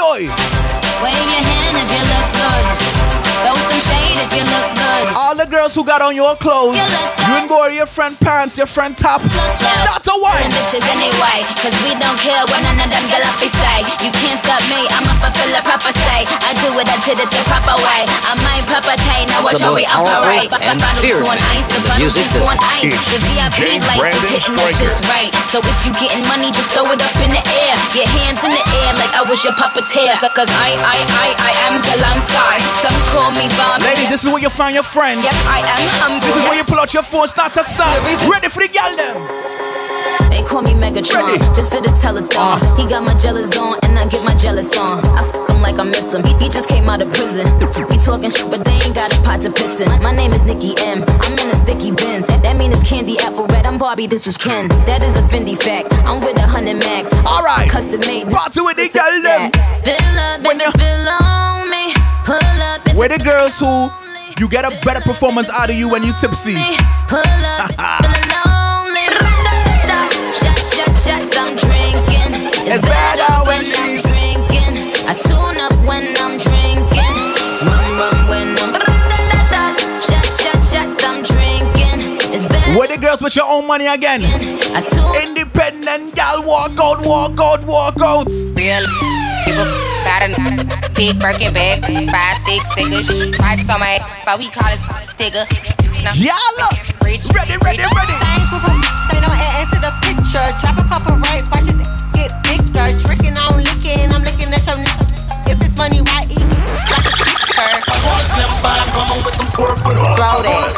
[5.66, 8.54] girls who got on your clothes, You look you can go to your front pants,
[8.54, 9.18] your front top.
[9.26, 10.46] That's a Them wine.
[10.54, 13.78] bitches anyway, cause we don't care what none of them galapi say.
[13.98, 16.22] You can't stop me, I'ma fulfill a proper say.
[16.46, 18.06] I do it, I did it the proper way.
[18.06, 20.50] I might proper tay, now watch how we most powerful operate.
[20.54, 22.86] and Bottles feared on ice, the in the bottles music is on ice.
[22.86, 24.94] It's The VIP DJ like hitting that's Stryker.
[25.10, 25.30] right.
[25.50, 27.74] So if you getting money, just throw it up in the air.
[27.98, 30.14] Your hands in the air like I was your puppeteer.
[30.30, 32.60] Cause I, I, I, I am Zelensky.
[32.86, 33.82] Some call me Bob.
[33.82, 35.24] Lady, this is where you find your friends.
[35.26, 36.26] Yes, I am humble.
[36.26, 37.96] This is where you pull out your phone, start to start.
[38.28, 39.16] Ready for the them.
[40.30, 42.28] They call me Megatron, just did a telethon.
[42.36, 42.76] Uh.
[42.76, 44.98] He got my jealous on, and I get my jealous on.
[45.16, 46.24] I fuck him like I miss him.
[46.24, 47.46] He, he just came out of prison.
[47.88, 49.88] We talking shit, but they ain't got a pot to piss in.
[50.02, 51.04] My name is Nicki M.
[51.24, 52.26] I'm in a sticky bins.
[52.26, 53.66] That mean it's candy apple red.
[53.66, 54.68] I'm Barbie, this is Ken.
[54.84, 55.88] That is a Fendi fact.
[56.04, 57.12] I'm with a hundred max.
[57.24, 57.70] Alright.
[57.70, 58.28] Custom made.
[58.28, 59.50] Party with the girl, them.
[59.84, 61.94] Fill up, baby, you- fill on me.
[62.24, 63.90] Pull up, if Where the girls who
[64.38, 66.54] you get a better performance out of you when you tipsy.
[72.68, 74.92] It's better when I'm she's- drinking.
[75.06, 76.86] I tune up when I'm drinking.
[82.76, 84.22] Where the girls with your own money again.
[84.22, 88.26] Independent gal, walk out, walk out, walk out.
[88.28, 93.06] Real people got a big Birkin bag, five, six figures.
[93.34, 94.78] Stripes on my so he call it
[95.10, 95.44] sticker.
[96.14, 96.68] Yalla!
[97.02, 98.16] Ready, ready, ready.
[99.10, 100.46] Say no add to the picture.
[100.62, 101.78] Drop a couple racks, watch this
[102.14, 102.86] get bigger.
[103.02, 104.86] Tricking, I'm licking, I'm looking at your n-
[105.50, 106.50] If it's money, why eat it?
[106.90, 108.35] Like a picture.
[109.56, 110.72] Throw that.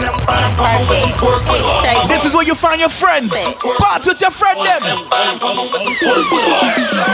[0.58, 2.08] Twerk it.
[2.08, 3.30] This is where you find your friends.
[3.32, 5.06] Party with your friend, them.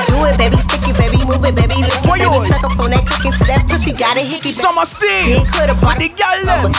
[0.09, 2.79] Do it, baby, stick it, baby, move it, baby, lick it, Why baby, suck up
[2.81, 4.61] on that cook into that pussy, got a hickey, baby.
[4.61, 5.37] Summer steam.
[5.37, 6.73] Then coulda brought The gal, them.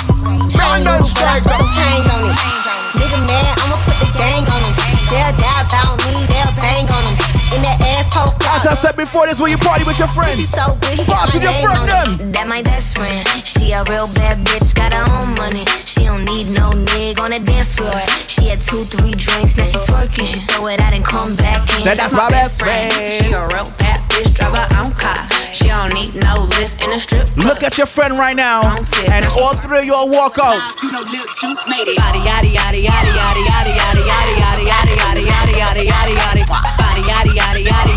[0.50, 2.38] Chain little, but some change on it.
[2.98, 4.74] Nigga mad, I'ma put the gang on him.
[5.10, 6.95] They'll die about me, they'll bang on him.
[6.95, 6.95] In that
[8.06, 10.38] ass poke As I said before, this is where you party with your friends.
[10.48, 12.30] so good, he got with your friend, on them.
[12.30, 12.34] it.
[12.34, 13.26] That my best friend.
[13.42, 15.66] She a real bad bitch, got her own money.
[15.86, 17.94] She don't need no nigga on the dance floor.
[18.30, 20.28] She had two, three drinks, now she twerking.
[20.30, 21.84] She throw it out and come back in.
[21.84, 22.92] Said that's my best She friend.
[23.34, 25.18] a real bad bitch, drive her own car.
[25.56, 27.26] She don't need no lift in a strip.
[27.38, 28.76] Look at your friend right now,
[29.10, 30.60] and all three of y'all walk out.
[30.84, 31.98] You know, Lil Ju made it.
[31.98, 36.44] Body, yaddy, yaddy, yaddy, yaddy, yaddy, yaddy, yaddy, yaddy, yaddy, yaddy, yaddy, yaddy, yaddy, yaddy.
[36.46, 37.95] Body, yaddy, yaddy, yaddy,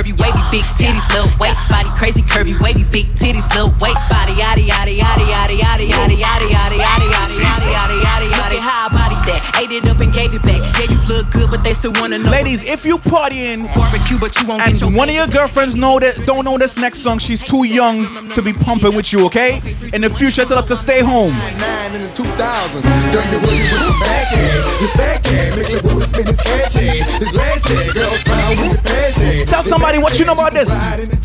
[0.00, 4.92] big titties, little waist body, crazy curvy, wavy, big titties, little waist body, yada yada
[4.92, 8.60] yada yada yada yada yada yada yada yada yada yada yada yada.
[8.62, 10.60] How I body that, ate it up and gave it back.
[10.80, 12.30] Yeah, you look good, but they still wanna know.
[12.30, 15.74] Ladies, if you partying barbecue, but you won't and get your one of your girlfriends
[15.74, 19.26] know that don't know this next song, she's too young to be pumping with you,
[19.26, 19.60] okay?
[19.92, 21.32] In the future, tell her to stay home.
[21.60, 22.82] Nine in the 2000.
[23.12, 24.62] Girl, you really with the back end.
[24.80, 25.52] You back end.
[25.56, 27.04] Make it with spin his cash in.
[27.20, 29.46] His last year, girl, proud with the passion.
[29.46, 30.70] Tell Somebody, what you know about this?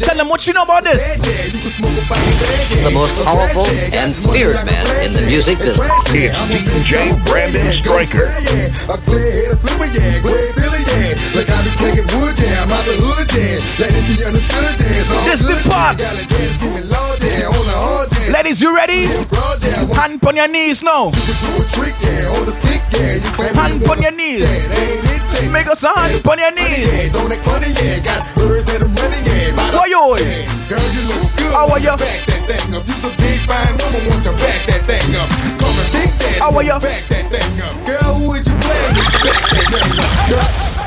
[0.01, 1.21] Tell them what you know about this.
[2.81, 5.87] The most powerful and feared man in the music business.
[6.09, 8.25] It's DJ Brandon Stryker.
[15.21, 16.01] This the part.
[18.33, 19.05] Ladies, you ready?
[19.93, 21.11] Hand on your knees now.
[22.97, 24.49] Hand on your knees.
[25.53, 27.11] Make us a hand on your knees.
[27.13, 28.01] Don't make money, yeah.
[28.01, 29.53] Got birds that are running, yeah.
[29.69, 30.17] Why you?
[30.65, 31.53] Girl, you look good.
[31.53, 31.93] How are you?
[31.93, 32.81] Back that thing up.
[32.89, 35.29] You's a big fine woman, want you back that thing up.
[35.61, 36.41] Come and think that.
[36.41, 36.79] How are you?
[36.81, 37.77] Back that thing up.
[37.85, 39.93] Girl, who would you if Back that thing
[40.33, 40.77] up.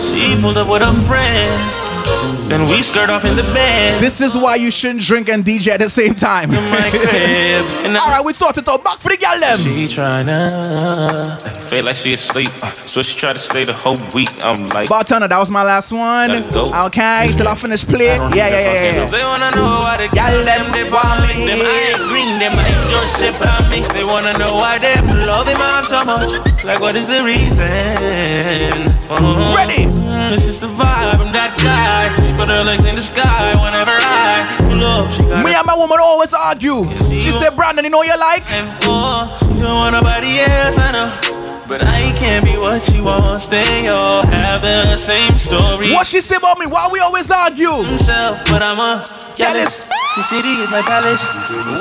[0.00, 1.85] She pulled up with her friends.
[2.48, 4.00] Then we skirt off in the bed.
[4.00, 6.50] This is why you shouldn't drink and DJ at the same time.
[6.50, 7.64] my crib.
[8.00, 8.84] All right, we sorted out.
[8.84, 9.58] Back for the gal them.
[9.58, 10.46] She tryna
[11.70, 12.48] feel like she asleep,
[12.86, 14.30] so she tried to stay the whole week.
[14.44, 16.28] I'm like, Bartender, that was my last one.
[16.28, 16.86] Gotta go.
[16.86, 18.10] Okay, till I finish play.
[18.10, 19.06] I Yeah, yeah, yeah, yeah.
[19.06, 21.46] They wanna know why they Gal them they want want me.
[21.46, 23.80] Them I ain't green, them I ain't just shit on me.
[23.94, 24.94] They wanna know why they
[25.26, 26.38] love him out so much.
[26.64, 28.86] Like, what is the reason?
[29.10, 29.95] Oh, Ready?
[30.30, 31.20] This is the vibe.
[31.20, 32.10] I'm that guy.
[32.16, 35.12] She put her legs in the sky whenever I pull up.
[35.12, 36.84] She got Me and my woman always argue.
[37.08, 38.42] She said, Brandon, you know you like?
[38.82, 41.35] Oh, she don't want nobody else, I know.
[41.68, 43.48] But I can't be what she wants.
[43.48, 45.90] They all have the same story.
[45.90, 46.66] What she say about me?
[46.66, 47.82] Why we always argue?
[47.82, 49.02] Himself, but I'm a
[49.34, 49.90] jealous.
[50.14, 51.26] The city is my palace.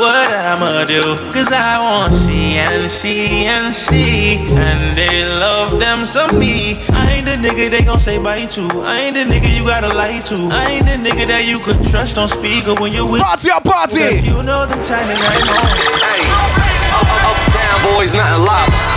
[0.02, 1.14] What I'ma do?
[1.30, 4.42] Cause I want she and she and she.
[4.58, 6.74] And they love them some me.
[6.90, 8.66] I ain't the nigga they gon' say bye to.
[8.90, 10.50] I ain't the nigga you gotta lie to.
[10.50, 13.22] I ain't the nigga that you could trust on speaker when you're with.
[13.22, 14.02] Party or party?
[14.02, 15.70] Cause you know the timing I'm on.
[16.02, 18.95] Hey, up, up, uptown boys, nothing lava.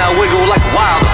[0.00, 1.10] I wiggle like a wilder.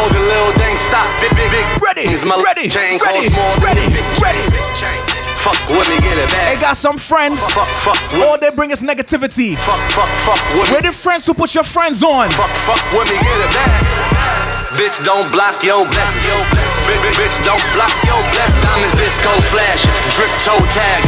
[0.00, 1.64] All the little things stop, big, big, big.
[1.84, 4.42] Ready, Is my ready, chain ready, more ready, than ready.
[4.50, 4.96] big chain.
[5.42, 6.60] Fuck with me, get it They back.
[6.60, 7.38] got some friends.
[7.52, 9.58] Fuck, fuck, with All they bring is negativity.
[9.58, 10.72] Fuck, fuck, fuck with me.
[10.72, 12.30] Where the friends who put your friends on?
[12.30, 14.41] Fuck, fuck with me, get it back.
[14.72, 16.24] Bitch, don't block your blessings.
[16.88, 18.16] Bitch, bitch, don't block your.
[18.64, 19.28] Diamonds disco
[20.16, 21.04] drip toe tag,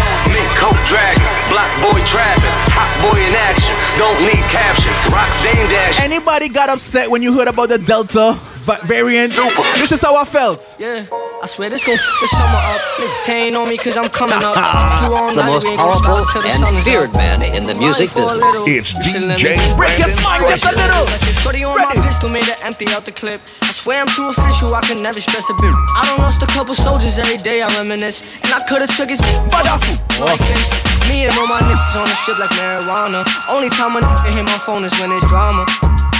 [1.80, 3.72] boy trapping, hot boy in action.
[3.96, 6.00] Don't need caption, rocks dame dash.
[6.00, 9.32] Anybody got upset when you heard about the Delta variant?
[9.76, 10.74] This is how I felt.
[10.78, 11.04] Yeah,
[11.42, 12.80] I swear this gon' the summer up.
[12.96, 14.56] Niggatain on me cause I'm coming up.
[15.04, 16.84] You all The night, most we ain't gon' powerful stop till the sun and is
[16.88, 18.64] feared man in the music Mind for a business.
[18.72, 20.80] It's You should let DJ me- Break your Brandon spine just a Striker.
[20.80, 21.04] little.
[21.44, 23.36] Shorty on my pistol made her empty out the clip.
[23.68, 25.74] I swear I'm too official, I can never stress a bit.
[25.98, 28.40] I done lost a couple soldiers every day, I reminisce.
[28.48, 29.20] And I could've took his
[29.52, 30.64] But like this.
[31.12, 33.28] Me and all my niggas on the ship like marijuana.
[33.52, 35.66] Only time a nigga hit my phone is when it's drama.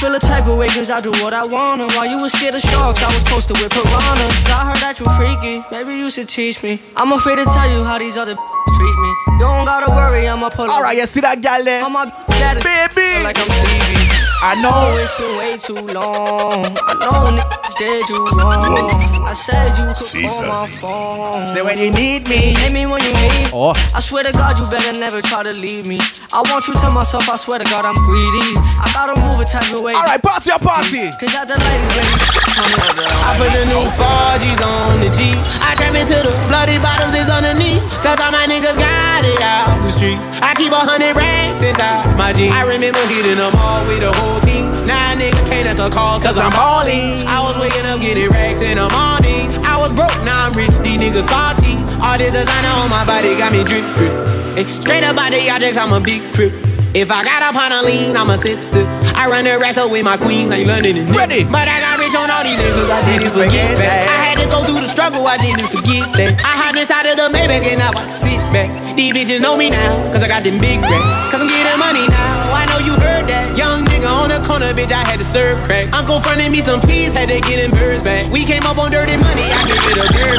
[0.05, 1.89] Feel a type of way cause I do what I wanna.
[1.97, 4.45] While you was scared of sharks, I was posted with piranhas.
[4.53, 6.77] I heard that you freaky, maybe you should teach me.
[6.95, 8.37] I'm afraid to tell you how these other
[8.77, 9.11] treat me.
[9.41, 10.83] You don't gotta worry, I'ma pull all up.
[10.85, 11.83] right, you see that gal there?
[11.83, 12.05] On my
[12.37, 13.25] that is Baby.
[13.25, 14.05] like I'm Stevie.
[14.45, 14.93] I know.
[15.01, 16.69] It's been way too long.
[16.85, 17.41] I know
[17.79, 19.25] did you wrong.
[19.25, 19.99] I said you could
[20.31, 21.49] call my phone.
[21.49, 22.55] Say when you need me.
[22.55, 23.45] Hit me when you need me.
[23.53, 23.75] Oh.
[23.95, 25.99] I swear to God, you better never try to leave me.
[26.33, 28.55] I want you to myself, I swear to God, I'm greedy.
[28.79, 29.95] I gotta move a type of way.
[29.95, 31.11] All right, party or party.
[31.19, 32.07] Cause at the light is when
[32.55, 35.35] I put the new 4G's on the G.
[35.63, 37.83] I trap into the bloody bottoms is underneath.
[38.03, 40.23] Cause all my niggas got it out the streets.
[40.43, 42.55] I keep a hundred racks inside my jeans.
[42.55, 44.71] I remember hitting them all with the whole team.
[44.87, 47.27] Now nigga can't answer call cause I'm balling.
[47.27, 49.49] I was waking up getting racks in the morning.
[49.65, 50.77] I was broke, now I'm rich.
[50.85, 51.81] These niggas salty.
[52.05, 54.13] All this designer on my body got me drip drip.
[54.53, 56.53] Hey, straight up out the objects, I'm a big crip.
[56.95, 58.87] If I got up on a lean, I'm a sip sip.
[59.17, 61.17] I run the rest up with my queen like London and Nick.
[61.17, 61.43] Ready.
[61.43, 64.07] But I got rich on all these niggas, I didn't forget that.
[64.13, 66.39] I had to go through the struggle, I didn't forget that.
[66.45, 68.71] I hopped inside of the Maybach and now I can sit back.
[68.95, 71.35] These bitches know me now, cause I got them big racks.
[71.35, 73.59] Cause I'm getting money now, I know you heard that.
[73.59, 75.93] Young nigga on the corner, bitch, I had to serve crack.
[75.95, 78.31] Uncle fronted me some peas, had to get them birds back.
[78.31, 80.39] We came up on dirty money, I give it a bird.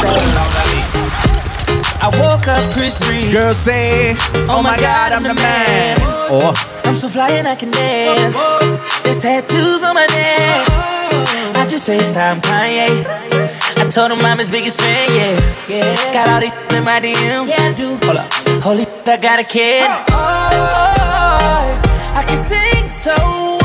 [2.05, 3.33] I woke up Chris Breeze.
[3.33, 4.13] Girls say,
[4.45, 5.97] Oh, oh my God, I'm the man.
[6.29, 6.53] Oh.
[6.85, 8.37] I'm so fly and I can dance.
[9.03, 10.95] There's tattoos on my neck.
[11.57, 13.05] I just FaceTime Kanye.
[13.77, 15.57] I told him I'm his biggest fan, yeah.
[15.67, 16.13] yeah.
[16.13, 17.47] Got all these in my DM.
[17.47, 17.97] Yeah, I do.
[18.05, 18.31] Hold up.
[18.61, 19.87] Holy, I got a kid.
[20.11, 21.81] Oh,
[22.13, 23.64] I can sing so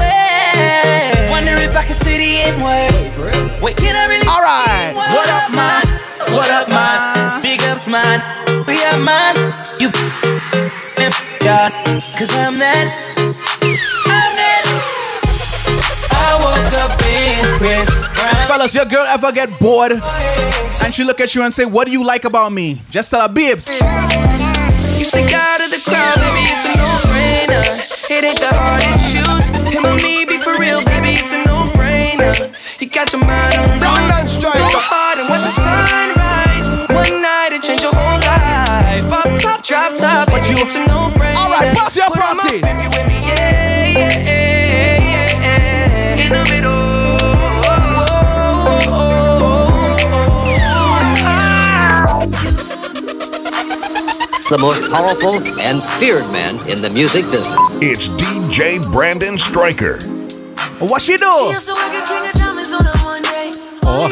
[1.70, 1.76] well.
[1.76, 3.62] Wonder if I can see the N word.
[3.62, 4.26] Wait, can I really?
[4.26, 4.92] All right.
[4.94, 5.82] What up, man?
[6.34, 7.42] What up, man?
[7.42, 8.20] Big ups, man.
[8.66, 9.36] We are man.
[9.78, 9.90] You
[11.40, 12.92] God, cause I'm that.
[13.16, 14.64] I'm that.
[16.12, 18.46] I woke up in Chris Brown.
[18.46, 19.92] Fellas, your girl ever get bored
[20.84, 22.80] and she look at you and say, What do you like about me?
[22.90, 23.68] Just tell her, babes.
[24.98, 27.90] You stick out of the crowd, baby, it's a no-brainer.
[28.10, 29.48] It ain't the hard to choose.
[29.72, 31.59] Him or me, be for real, baby, it's a
[32.30, 32.80] no-brainer.
[32.80, 34.36] You got your mind on blues.
[34.36, 36.68] Go hard and watch the sunrise.
[36.90, 39.04] One night it change your whole life.
[39.10, 41.36] Pop top, drop top, but you it's a no-brainer.
[41.36, 42.56] All right, party up, party.
[42.56, 46.24] If you with me, yeah, yeah, yeah, yeah, yeah.
[46.24, 46.70] In the middle.
[54.50, 57.78] The most powerful and feared man in the music business.
[57.80, 59.96] It's DJ Brandon Striker.
[60.80, 61.26] What she do?
[63.84, 64.08] Oh.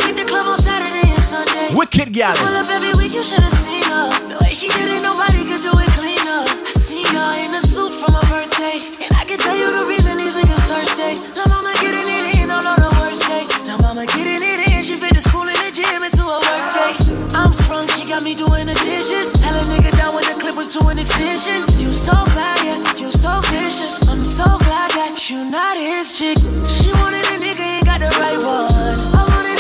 [1.29, 1.77] Sunday.
[1.77, 2.33] Wicked gal.
[2.41, 4.09] Pull up every week, you should have seen her.
[4.33, 6.41] The way she did it, nobody could do it cleaner.
[6.65, 8.81] I seen her in a suit from her birthday.
[9.05, 11.21] And I can tell you the reason these niggas thirsty.
[11.37, 13.45] La mama getting it in on all the worst day.
[13.69, 16.65] La mama getting it in, she fit the school and the gym into a work
[16.73, 16.97] day.
[17.37, 19.37] I'm sprung, she got me doing the dishes.
[19.45, 21.61] Hella nigga down when the clip was to an extension.
[21.77, 24.09] You so bad, yeah, you so vicious.
[24.09, 26.41] I'm so glad that you not his chick.
[26.65, 28.97] She wanted a nigga, ain't got the right one.
[29.13, 29.58] I wanted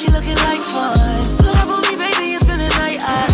[0.00, 0.96] she looking like fun.
[1.36, 2.96] Pull up on me, baby, and spend the night.
[3.04, 3.28] I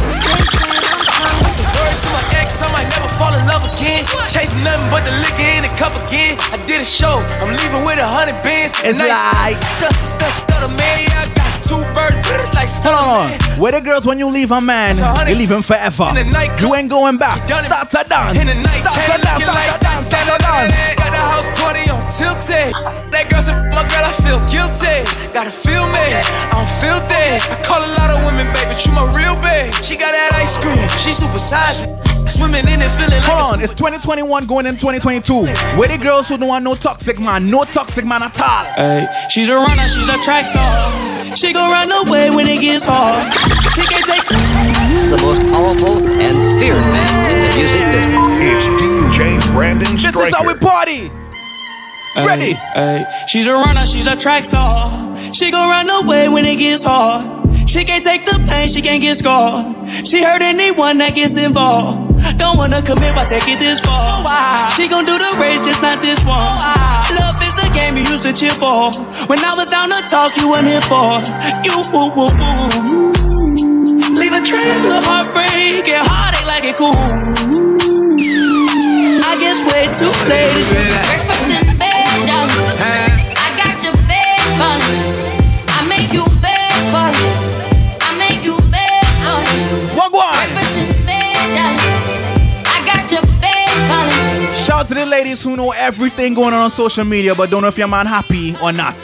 [1.47, 4.03] It's a word to my ex, I might never fall in love again.
[4.27, 6.35] Chase nothing but the liquor in the cup again.
[6.51, 8.75] I did a show, I'm leaving with a hundred bands.
[8.83, 11.07] It's Nice like- stuff, stuff, stutter, man.
[11.07, 13.59] Yeah, I got two birds, like Hold on.
[13.59, 14.95] Where the girls when you leave a man,
[15.27, 16.15] you leave him forever.
[16.63, 17.43] You ain't going back.
[17.49, 18.39] Start to dance.
[18.39, 19.43] In the night, Start to dance.
[19.43, 20.07] Start to dance.
[20.07, 20.71] Start to dance.
[20.95, 22.71] Got the house party on tilted.
[23.11, 25.03] That girl said, my girl, I feel guilty.
[25.35, 27.43] Gotta feel me, I don't feel that.
[27.51, 29.75] I call a lot of women, baby, but you my real babe.
[29.83, 31.91] She got that ice cream, she supersized.
[32.29, 35.47] Swimming in it, feeling like Hold on, it's 2021 going in 2022.
[35.79, 38.65] Where the girls who don't want no toxic man, no toxic man at all.
[38.75, 40.91] Hey, she's a runner, she's a track star.
[41.37, 43.33] She gon' run away when it gets hard.
[43.75, 48.27] She can take The most powerful and feared man in the music business.
[48.43, 51.11] It's DJ Brandon This is how we party.
[52.17, 52.53] Ready?
[52.75, 55.17] Hey, she's a runner, she's a track star.
[55.33, 57.46] She gon' run away when it gets hard.
[57.67, 59.75] She can't take the pain, she can't get scarred.
[60.07, 62.15] She hurt anyone that gets involved.
[62.39, 64.23] Don't wanna commit, but take it this far.
[64.71, 66.57] She gon' do the race, just not this one.
[67.19, 68.95] Love is a game you used to cheer for.
[69.27, 71.21] When I was down to talk, you weren't here for.
[71.67, 73.13] You woo woo woo.
[74.15, 76.95] Leave a trail of heartbreak and heartache like it cool.
[79.27, 81.36] I guess way too late.
[94.87, 97.69] Out to the ladies who know everything going on on social media but don't know
[97.69, 98.95] if your man happy or not.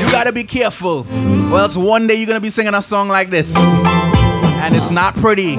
[0.00, 1.06] You gotta be careful.
[1.52, 3.56] Or else one day you're gonna be singing a song like this.
[3.56, 5.42] And it's not pretty.
[5.52, 5.58] you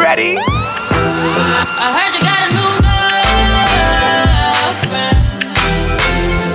[0.00, 0.36] ready?
[1.78, 2.72] I heard you got a new
[4.80, 5.18] girlfriend,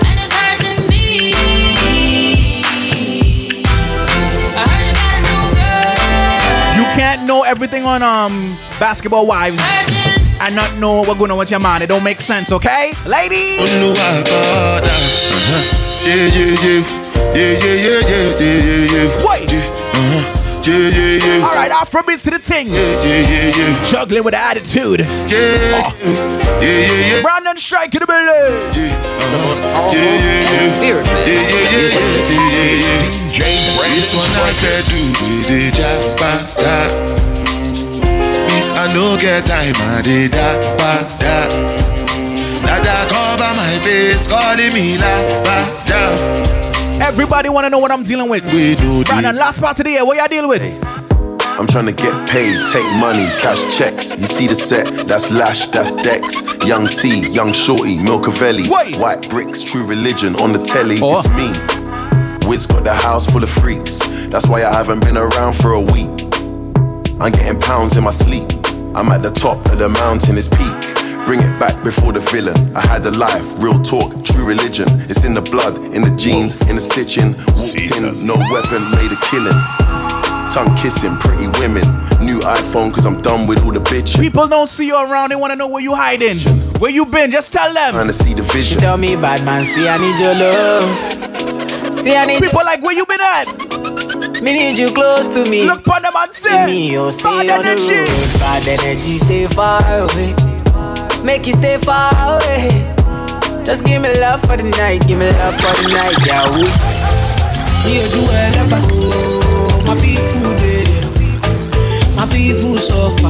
[0.07, 1.31] and it's hurting me.
[4.55, 6.75] I heard you got a new girl.
[6.77, 9.61] You can't know everything on um basketball wives
[10.41, 11.81] and not know what's going on with your man.
[11.81, 12.91] It don't make sense, okay?
[13.05, 13.61] Ladies!
[13.79, 14.89] know why bother.
[14.89, 15.61] Uh-huh.
[16.01, 16.81] Yeah, yeah, yeah.
[17.31, 19.25] Yeah, yeah, yeah, yeah, yeah, yeah, yeah.
[19.29, 19.53] Wait.
[19.53, 20.37] Uh-huh.
[20.65, 21.45] Yeah, yeah, yeah.
[21.45, 22.69] All right, Afrobeats to the ting.
[22.69, 23.81] Yeah, yeah, yeah, yeah.
[23.83, 24.99] Juggling with attitude.
[24.99, 25.07] Yeah.
[25.29, 27.21] Yeah, yeah, yeah.
[27.21, 28.29] Brandon Striker in the building.
[28.29, 29.91] Uh-huh.
[29.93, 30.81] Yeah, yeah, yeah.
[30.81, 33.01] Yeah, yeah, yeah, yeah, yeah, yeah, yeah.
[33.21, 33.39] DJ
[33.93, 36.31] This one I can do with the jabba
[37.11, 37.20] Me,
[38.73, 40.91] I no get time, I did that, ba,
[41.21, 41.47] da.
[42.65, 45.13] Dada cover my face, calling me la,
[45.43, 45.57] ba,
[45.87, 47.07] da.
[47.07, 48.43] Everybody want to know what I'm dealing with.
[48.53, 50.61] We do Brandon, last part of the year, what y'all dealing with?
[51.59, 54.17] I'm trying to get paid, take money, cash checks.
[54.17, 56.41] You see the set, that's Lash, that's Dex.
[56.65, 58.67] Young C, Young Shorty, Milcavelli.
[58.69, 60.97] White bricks, true religion on the telly.
[61.01, 61.19] Oh.
[61.19, 62.47] It's me.
[62.47, 63.99] Wiz got the house full of freaks.
[64.29, 66.09] That's why I haven't been around for a week.
[67.19, 68.49] I'm getting pounds in my sleep.
[68.93, 71.25] I'm at the top of the mountain, it's peak.
[71.25, 72.75] Bring it back before the villain.
[72.75, 74.87] I had a life, real talk, true religion.
[75.09, 77.31] It's in the blood, in the jeans, in the stitching.
[77.55, 79.55] Walked in, no weapon, made a killing.
[80.51, 81.87] Tongue kissing, pretty women.
[82.19, 84.19] New iPhone, cause I'm done with all the bitching.
[84.19, 86.39] People don't see you around, they wanna know where you hiding.
[86.79, 87.93] Where you been, just tell them.
[87.93, 88.81] Trying to see the vision.
[88.81, 91.93] Tell me, bad man, see I need your love.
[92.03, 94.00] See I need People like where you been at?
[94.41, 95.65] Me need you close to me.
[95.65, 96.65] Look for them and say.
[96.65, 97.85] Me, you stay Bad on energy.
[97.85, 98.39] the road.
[98.39, 100.33] Bad energy, stay far away.
[101.23, 102.69] Make you stay far away.
[103.63, 106.41] Just give me love for the night, give me love for the night, yeah.
[106.57, 106.65] We.
[107.85, 108.81] Me do well ever.
[109.85, 110.89] My people dead.
[112.15, 113.29] My people suffer.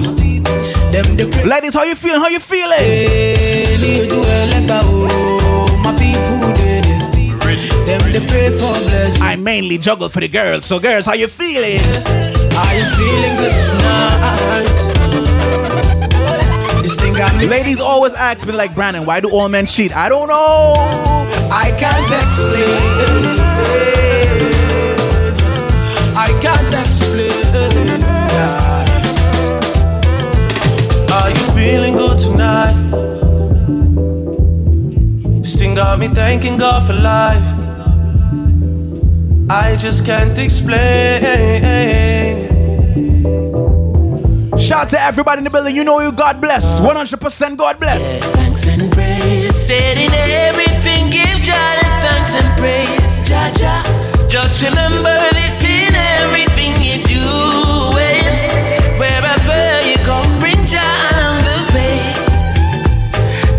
[0.91, 1.43] Them the.
[1.45, 2.21] Ladies, how you feeling?
[2.21, 2.87] How you feeling?
[3.81, 4.81] Me do well ever.
[5.83, 6.60] My people dead.
[7.85, 9.23] Them they pray for blessing.
[9.23, 10.65] I mainly juggle for the girls.
[10.65, 11.79] So girls, how you feeling?
[12.55, 14.67] Are you feeling good tonight?
[16.81, 17.47] This thing got me.
[17.47, 19.95] Ladies always ask me like Brandon, why do all men cheat?
[19.95, 20.73] I don't know.
[21.51, 22.77] I can't explain.
[26.17, 27.31] I can't explain.
[31.11, 32.75] Are you feeling good tonight?
[35.41, 37.60] This thing got me thanking God for life.
[39.51, 40.79] I just can't explain.
[44.57, 45.75] Shout to everybody in the building.
[45.75, 46.79] You know you God bless.
[46.79, 48.23] 100% God bless.
[48.31, 49.53] Thanks and praise.
[49.53, 50.09] Said in
[50.47, 53.19] everything, give Jah the thanks and praise.
[53.27, 53.83] Jah Jah.
[54.29, 57.27] Just remember this in everything you do.
[57.99, 58.95] Eh?
[58.95, 60.79] Wherever you go, bring Jah
[61.11, 61.99] along the way.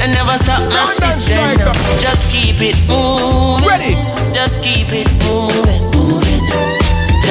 [0.01, 1.37] And never stop my sister.
[1.61, 1.71] No.
[2.01, 3.62] Just keep it moving.
[4.43, 5.92] Just keep it moving.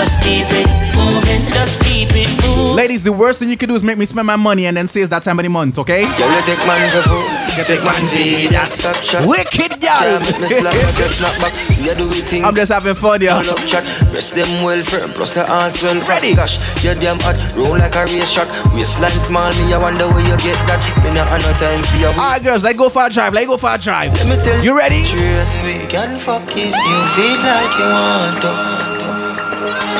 [0.01, 0.65] Just keep it
[0.97, 1.45] moving.
[1.53, 2.75] Just keep it moving.
[2.75, 4.87] Ladies, the worst thing you can do is make me spend my money and then
[4.87, 6.01] say it's that time of the month, okay?
[6.17, 9.21] Girl, you take man for food, you take man for that stop chat.
[9.29, 10.19] Wicked Yeah, girl.
[10.25, 11.53] make me slap back, you snap back.
[11.85, 12.33] You do it.
[12.41, 13.37] I'm just having fun, yo.
[13.45, 16.01] Love chat, rest them well firm, plus the ass well.
[16.09, 16.33] Ready.
[16.33, 18.49] Gosh, you damn hot, roll like a race shot.
[18.73, 20.81] Waistline small, me I wonder where you get that.
[21.05, 22.09] Me not have no time for your.
[22.17, 23.37] Alright, girls, let's go for a drive.
[23.37, 24.17] Let's go for a drive.
[24.17, 25.05] Let me tell You ready?
[25.05, 28.90] Straight, we can fuck if you feel like you want to.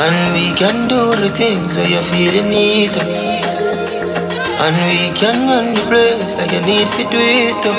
[0.02, 3.06] And we can do the things where you feel you need to.
[3.06, 7.70] And we can run the place like you need to do it to.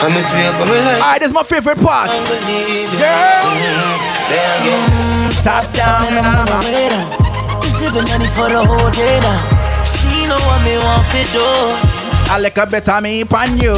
[0.00, 2.08] Come and sweep on me like Alright, this is my favorite part.
[2.08, 3.04] I'm gonna leave you.
[3.04, 3.92] Girl.
[4.32, 5.44] There you go.
[5.44, 7.04] Top down and I'm a waiter.
[7.60, 9.84] Sipping money for the whole day now.
[9.84, 11.44] She know what me want to do.
[12.32, 13.76] I like a better me pan you.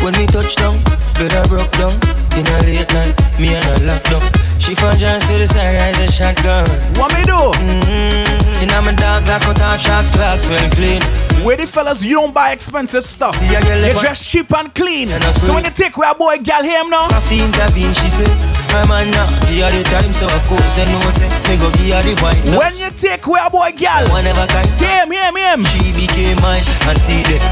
[0.00, 0.80] When we touch down,
[1.20, 2.00] better broke down.
[2.32, 4.43] In a late night, me and a lockdown.
[4.58, 6.68] She found just to the side, rise a shotgun.
[6.96, 7.40] What me do?
[7.58, 8.62] Mm-hmm.
[8.64, 11.02] In my dark glass, cut off shots, clocks well clean.
[11.44, 13.36] Where the fellas, you don't buy expensive stuff.
[13.36, 15.08] See a You like dress cheap and clean.
[15.08, 18.24] That's So when you take where a boy girl him now, Coffee intervene, she say.
[18.72, 21.28] My man now, the time, so of course I know say.
[21.44, 22.40] Me go give her the wine.
[22.48, 22.58] now.
[22.58, 24.64] when you take where a boy girl, One ever kind.
[24.80, 25.60] him, him, him.
[25.68, 27.44] She became mine and see that.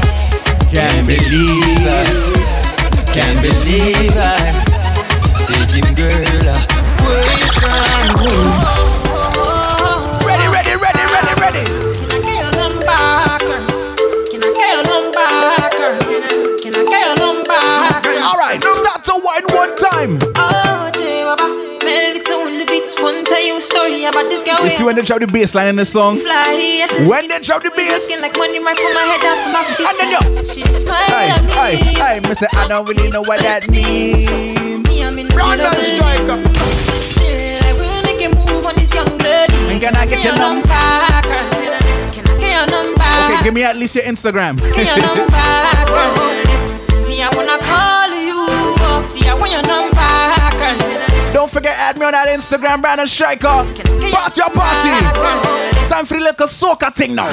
[0.73, 4.49] Can't believe I, can't believe I
[5.45, 6.82] take him girl
[10.25, 11.63] Ready, ready, ready, ready, ready.
[18.23, 20.32] Alright, start to wine one time.
[24.03, 26.15] You see when they drop the bass line in the song?
[26.17, 29.87] When they drop the bass, like money right from my head down to my feet.
[29.87, 31.51] and then you, She smile hey, at me.
[31.53, 34.29] hey, hey, me say I don't really know what that means.
[34.87, 35.83] Me, I'm in Brandon love.
[35.85, 36.35] Striker.
[36.99, 39.55] Still, I will make a move on this young lady.
[39.71, 40.67] And can I get your number?
[40.67, 43.03] Can I get your number?
[43.03, 44.59] Okay, give me at least your Instagram.
[44.75, 46.32] Get your number.
[51.33, 53.65] Don't forget, add me on that Instagram, Brandon Striker.
[54.13, 54.93] Party or party.
[55.89, 57.27] Time for the little soca thing now.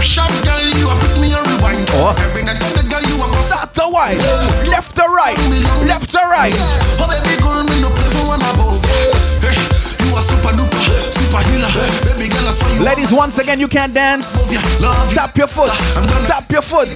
[0.00, 1.86] Shot girl, you a put me on rewind.
[1.92, 2.16] Oh.
[2.18, 3.28] Every night the girl you a.
[3.46, 4.18] Start to wine.
[4.72, 5.36] Left to right.
[5.86, 6.56] Left to right.
[6.98, 8.80] Oh baby girl, me no play for one about.
[9.44, 9.56] Hey,
[10.02, 10.82] you a super duper,
[11.12, 11.70] super healer.
[12.08, 12.21] Baby
[12.80, 14.50] Ladies, once again, you can't dance.
[15.14, 15.70] Tap your foot.
[16.26, 16.88] Tap your foot.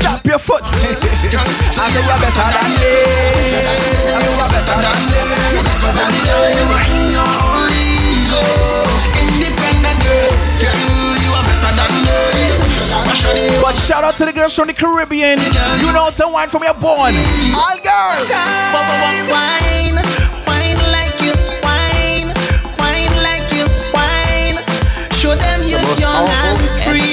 [0.00, 0.62] Tap your foot.
[0.64, 2.94] I know you're better than me.
[4.10, 5.14] I know you're better than me.
[7.12, 7.68] You are
[9.34, 12.14] Independent girl, girl, you are better than me.
[13.62, 15.38] But shout out to the girls from the Caribbean.
[15.80, 17.14] You know to wine from your born.
[17.54, 18.30] All girls.
[26.22, 26.58] Young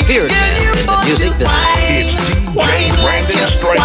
[0.06, 1.58] spirit man in the music business.
[1.89, 2.14] It's
[2.54, 3.82] DJ Brandon Striker.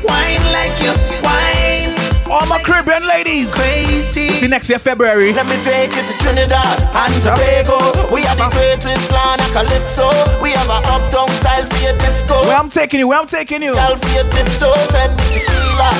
[0.00, 1.92] Wine like you wine.
[2.30, 3.52] All my Caribbean ladies.
[3.52, 4.30] Crazy.
[4.32, 5.32] See next year, February.
[5.32, 8.08] Let me take you to Trinidad and Tobago.
[8.08, 10.08] We have the greatest land of Calypso.
[10.40, 12.40] We have a uptown style for your disco.
[12.48, 13.74] Where I'm taking you, where I'm taking you.
[13.74, 15.90] Style for your tiptoes and tequila.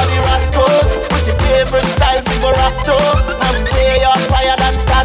[0.00, 2.22] All the rascals with your favorite style
[2.54, 2.96] Rapto.
[3.42, 4.95] And way up higher than statue,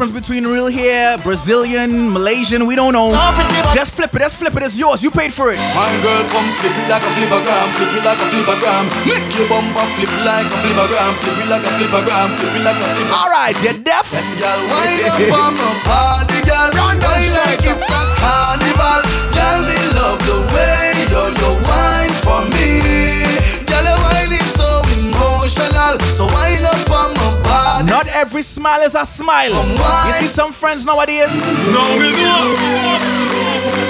[0.00, 2.64] difference between real hair, Brazilian, Malaysian.
[2.64, 3.12] We don't know.
[3.76, 4.24] Just flip it.
[4.24, 4.62] Just flip it.
[4.64, 5.02] It's yours.
[5.04, 5.60] You paid for it.
[5.76, 8.88] My girl, come flip it like a flippergram, flip it like a flippergram.
[9.04, 12.80] Make your bumper flip like a flippergram, flip it like a flippergram, flip it like
[12.80, 13.12] a flippergram.
[13.12, 14.08] All right, you're deaf.
[14.40, 16.72] Girl, wind up on my party, girl.
[16.80, 19.04] Wine like it's a carnival.
[19.36, 23.20] Girl, me love the way you you wine for me.
[23.68, 26.00] Girl, your wine is so emotional.
[26.16, 26.69] So wind
[28.00, 29.52] Not every smile is a smile.
[29.52, 31.28] You see some friends nowadays.
[31.68, 32.08] No, me.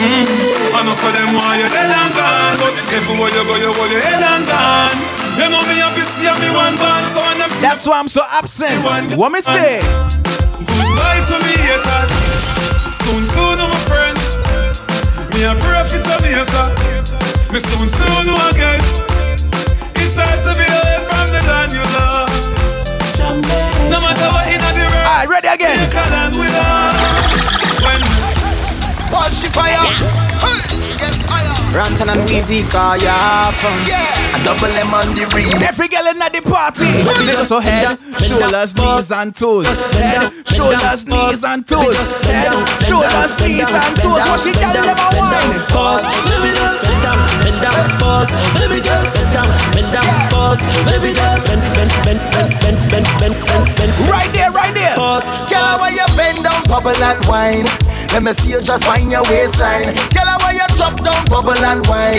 [0.02, 0.26] Mm.
[0.74, 3.86] I know for them why you dead and gone, but everywhere you go, you hold
[3.86, 4.98] your head and gone.
[5.38, 8.26] You know me happy see me one band, so when them That's why I'm so
[8.26, 8.82] absent.
[9.14, 9.78] What me say?
[10.58, 12.10] Goodbye to me haters.
[12.90, 14.42] Soon, soon, my friends.
[15.38, 16.66] Me a pray for Jamaica.
[17.54, 18.82] Me soon, soon again.
[20.02, 22.29] It's hard to be away from the land you love.
[24.18, 25.78] Alright, ready again.
[27.84, 28.00] When,
[29.32, 30.19] she fire.
[31.70, 31.96] Hey, yes, I am.
[31.96, 33.72] Rantan and Weezy car ya fun.
[33.86, 35.62] Yeah, a double M on the ring.
[35.62, 36.86] Every girl in the party.
[36.86, 37.26] Mm.
[37.26, 39.66] Make us so head, shoulders, knees, and toes.
[39.94, 41.94] Head, shoulders, knees, and toes.
[42.26, 42.50] Head,
[42.82, 44.20] shoulders, knees, and toes.
[44.26, 45.54] What she tell them a wine?
[45.70, 50.62] Pause, baby just bend down, bend down, pause, baby just bend down, bend down, pause,
[50.86, 53.90] baby just bend, bend, bend, bend, bend, bend, bend, bend, bend.
[54.10, 54.94] Right there, right there.
[54.96, 57.66] Pause, Girl, why you bend down, bubble and wine?
[58.12, 59.94] Let me see you just find your waistline.
[60.10, 62.18] Girl, why you drop down, bubble and wine?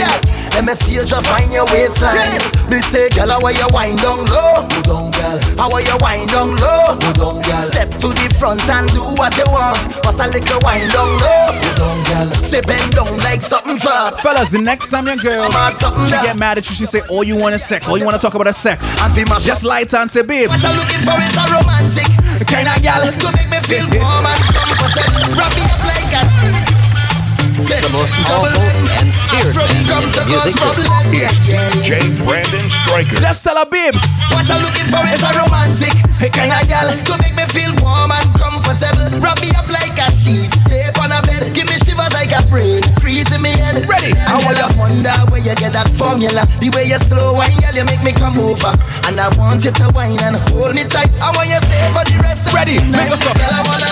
[0.56, 2.40] Let me see you just find your waistline.
[2.72, 4.64] Me say, girl, why you wind down low?
[4.72, 5.38] Go down, girl.
[5.60, 6.96] How are you wind down low?
[6.96, 7.64] Go down, girl.
[7.68, 9.78] Step to the front and do what you want.
[10.02, 11.60] Bust a little wind down low.
[11.60, 12.28] Go down, girl.
[12.48, 14.20] Say bend down like something drop.
[14.22, 15.52] Fellas, the next time your girl
[16.08, 17.88] she get mad at you, she say all you want is sex.
[17.88, 18.80] All you want to talk about is sex.
[19.44, 20.50] Just light and say, babe.
[20.50, 24.26] What I'm looking for is a romantic kind of gal to make me feel warm
[24.26, 25.36] and comfortable.
[25.38, 26.24] Wrap me up like a
[27.62, 28.62] The most powerful
[28.98, 30.90] and feared man in the music business.
[31.14, 31.38] It's
[31.76, 33.18] DJ Brandon Striker.
[33.22, 34.02] Just tell her, babes.
[34.34, 38.14] What I'm looking for is a romantic kind of gal to make me feel warm
[38.14, 39.10] and comfortable.
[39.22, 42.42] Wrap me up like a sheet, tape on a bed, give me shivers like a
[42.50, 43.82] brain, freeze in me head.
[43.90, 44.14] Ready?
[44.18, 44.71] I wanna wonder where
[45.52, 46.48] you get that formula.
[46.64, 48.72] The way you slow wine, girl, you make me come over,
[49.08, 51.12] and I want you to wine and hold me tight.
[51.20, 52.80] I want you to stay for the rest of Ready?
[52.80, 53.12] the night.
[53.12, 53.36] Make us up.
[53.36, 53.92] Girl, I wanna,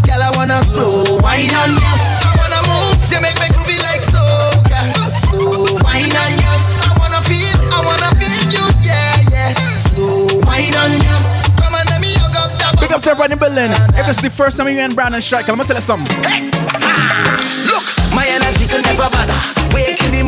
[0.00, 1.92] girl, I wanna slow wine on you.
[2.24, 4.80] I wanna move, you make me groovy like soca.
[5.28, 6.54] Slow wine on you.
[6.88, 9.52] I wanna feel, I wanna feel you, yeah, yeah.
[9.92, 11.16] Slow wine on you.
[11.60, 12.80] Come on, let me hug up that.
[12.80, 13.70] Big up to everybody in Berlin.
[13.92, 16.16] If it's the first time you and Brandon Striker, I'm gonna tell you something.
[16.24, 16.48] Hey.
[17.68, 17.84] Look,
[18.16, 19.43] my energy could never bother.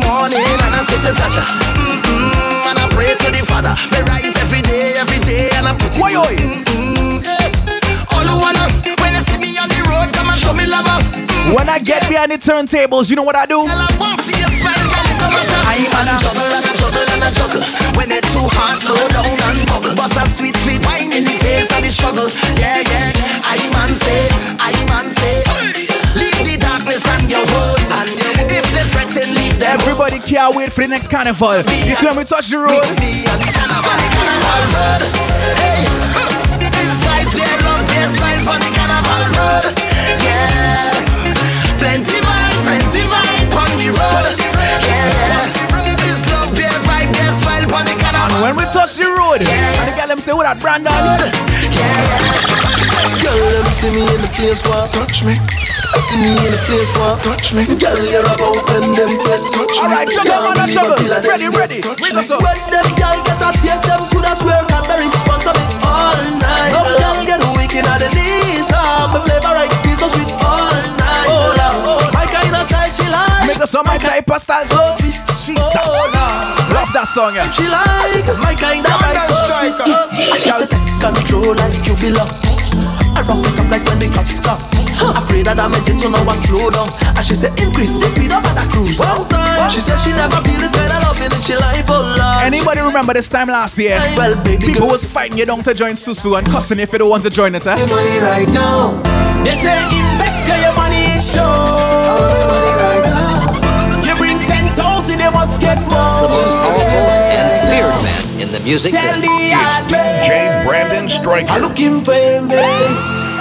[0.07, 1.43] Wake in the morning and I sit to Jaja.
[1.75, 3.75] Mm-mm, and I pray to the Father.
[3.91, 6.01] Me rise every day, every day, and I put it.
[6.01, 6.35] Oi?
[6.35, 7.51] Mm-mm, eh.
[8.15, 8.71] All who wanna,
[9.03, 10.85] when you see me on the road, come and show me love.
[10.85, 11.55] Mm.
[11.55, 13.67] When I get behind the turntables, you know what I do?
[30.47, 31.59] Can't wait for the next carnival.
[31.67, 32.79] This when we touch the road.
[33.03, 33.91] Me and the carnival,
[34.71, 35.03] road.
[35.59, 35.83] Hey,
[36.71, 39.75] this vibes, they love their styles on the carnival road.
[40.23, 41.03] Yeah,
[41.83, 44.39] plenty vibe, plenty vibe on the road.
[44.87, 45.51] Yeah,
[45.99, 48.39] this love, their vibe, their smile on the carnival.
[48.39, 50.95] When we touch the road, and the girl them say, what that Brandon?
[53.19, 55.35] Girl, let me see me in the place where touch me.
[55.97, 57.65] See me in the place where touch me.
[57.65, 59.89] Girl, you're about when them friend touch me.
[59.89, 60.93] Alright, juggle, man, juggle.
[61.25, 61.79] Ready, ready.
[61.81, 62.39] Wake us up.
[62.45, 66.69] When them girl get a taste, them coulda swear Cadbury sponsor me all night.
[66.69, 70.69] Some girl get wicked at the knees, ah, my flavor right feels so sweet all
[71.01, 71.27] night.
[71.33, 72.13] Oh, Lord.
[72.13, 73.49] my kind of style she like.
[73.49, 74.77] Make us some my type of style, so.
[75.01, 75.57] Jesus.
[75.57, 76.77] Oh, Lord.
[76.77, 77.49] Love that song, yeah.
[77.49, 79.73] She like, she said, my kind of bite so sweet.
[79.73, 82.29] And she said, take control like you feel up.
[83.17, 84.61] I rough it up like when the cops stop.
[85.17, 86.85] Afraid that I'm a jet, you know I slow down.
[87.17, 88.93] And she said, increase the speed up at the cruise.
[89.01, 92.05] One time, she said she never feel this kind of loving in she life, oh
[92.05, 92.45] Lord.
[92.45, 93.97] Anybody remember this time last year?
[94.13, 97.09] Well, baby, People was fighting you down to join Susu and cussing if you don't
[97.09, 97.73] want to join it, eh?
[97.89, 99.01] money right now.
[99.41, 101.76] They say invest get your money in show.
[108.47, 109.27] In the music Tell business.
[109.27, 110.23] the hard man.
[110.23, 110.31] J.
[110.97, 111.59] I'm Striker.
[111.59, 112.15] looking for
[112.47, 112.63] me.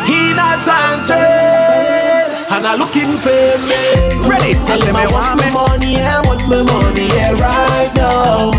[0.07, 2.35] He not answering.
[2.51, 3.31] And I looking for
[3.71, 3.83] me.
[4.27, 4.55] Ready?
[4.67, 8.51] Tell him I want my money, I want my money, yeah, right now.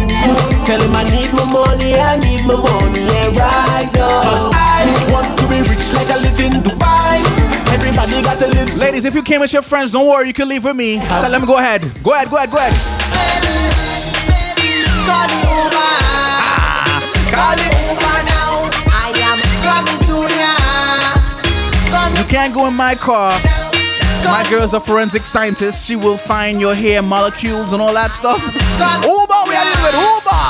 [0.64, 4.24] Tell him I need my money, I need my money, yeah, right now.
[4.24, 7.24] Cause I want to be rich like I live in Dubai.
[7.76, 8.72] Everybody got to live.
[8.80, 11.00] Ladies, if you came with your friends, don't worry, you can leave with me.
[11.00, 11.82] Tell them go ahead.
[12.04, 12.76] Go ahead, go ahead, go ahead.
[15.08, 15.97] Call the Uber.
[17.32, 18.70] Call the Uber now.
[18.92, 20.54] I am coming to ya.
[22.18, 23.32] You can't go in my car.
[24.24, 25.86] My girl's a forensic scientist.
[25.86, 28.42] She will find your hair molecules and all that stuff.
[28.44, 30.44] Uber, we are dealing with Uber.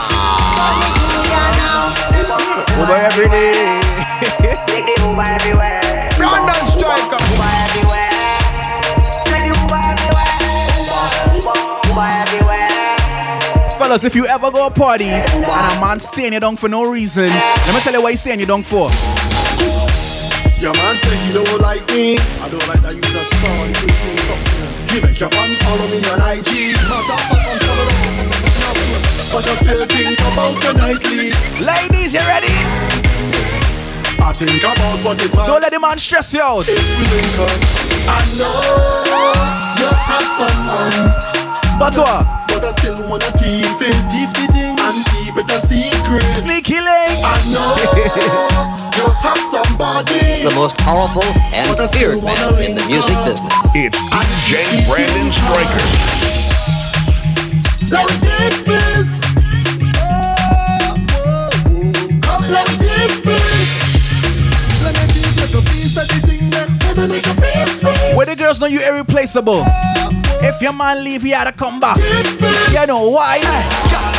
[2.79, 3.81] Uber every day.
[6.17, 7.26] Brandon Striker.
[13.87, 16.91] Fellas, if you ever go a party and a man staying you down for no
[16.91, 18.91] reason, let me tell you why he's staying you down for.
[20.59, 22.19] Your man say he don't like me.
[22.43, 24.91] I don't like that you just call you think something.
[24.91, 26.75] You make your man follow me on IG.
[26.83, 29.07] Motherfucker, I'm coming up.
[29.31, 31.31] But I still think about the nightly.
[31.63, 32.51] Ladies, you ready?
[34.19, 36.67] I think about what it Don't let the man stress you out.
[36.67, 37.55] If we link up,
[38.03, 38.51] I know
[39.79, 41.79] you have someone.
[41.79, 42.36] But what?
[42.57, 46.25] But I still wanna keep it, keep the thing, and keep it a secret.
[46.25, 47.21] Sneaky link.
[47.21, 47.69] I know
[48.97, 50.41] you have somebody.
[50.41, 51.21] The most powerful
[51.53, 53.53] and feared man in the music business.
[53.77, 55.85] It's DJ Brandon Striker.
[57.93, 59.21] Let me take this.
[62.25, 63.69] Come, let me take this.
[64.81, 67.67] Let me take like a piece of the thing that let me make you feel
[67.69, 68.17] sweet.
[68.17, 69.61] Where the girls know you irreplaceable.
[70.41, 71.97] If your man leave, he had to come back.
[72.71, 73.39] You know why?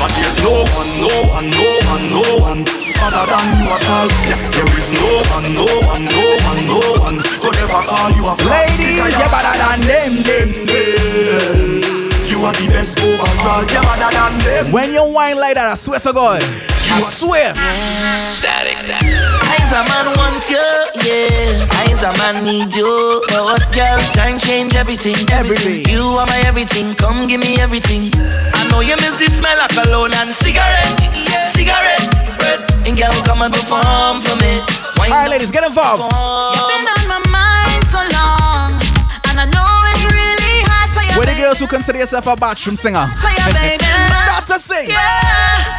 [0.01, 2.61] But there's no one, no one, no one, no one
[3.03, 4.09] other than you at all.
[4.55, 8.35] There is no one, no one, no one, no one could ever call you a
[8.37, 8.51] flop.
[8.51, 11.99] Ladies, you better than them, them, them.
[12.27, 13.65] You are the best overall.
[13.67, 14.73] You're better than them.
[14.73, 16.43] When you whine like that, I swear to God.
[16.43, 17.55] I swear.
[18.33, 19.38] Static, static.
[19.69, 20.65] Eyes a man want you,
[21.05, 21.77] yeah.
[21.85, 23.21] Eyes a man need you.
[23.29, 24.01] But what girl?
[24.17, 25.85] Time change everything, everything.
[25.85, 26.95] You are my everything.
[26.95, 28.09] Come give me everything.
[28.57, 31.45] I know you miss the smell of cologne and cigarette, yeah.
[31.53, 32.01] cigarette.
[32.41, 32.65] breath.
[32.89, 34.65] And girl, come and perform for me.
[34.97, 36.01] Wine All right, ladies, get involved.
[36.01, 38.73] You've been on my mind so long,
[39.29, 41.13] and I know it's really hard for you.
[41.21, 43.05] Where the girls who consider yourself a bathroom singer?
[43.21, 43.85] For you, baby.
[43.85, 44.89] Start to sing.
[44.89, 45.78] Yeah,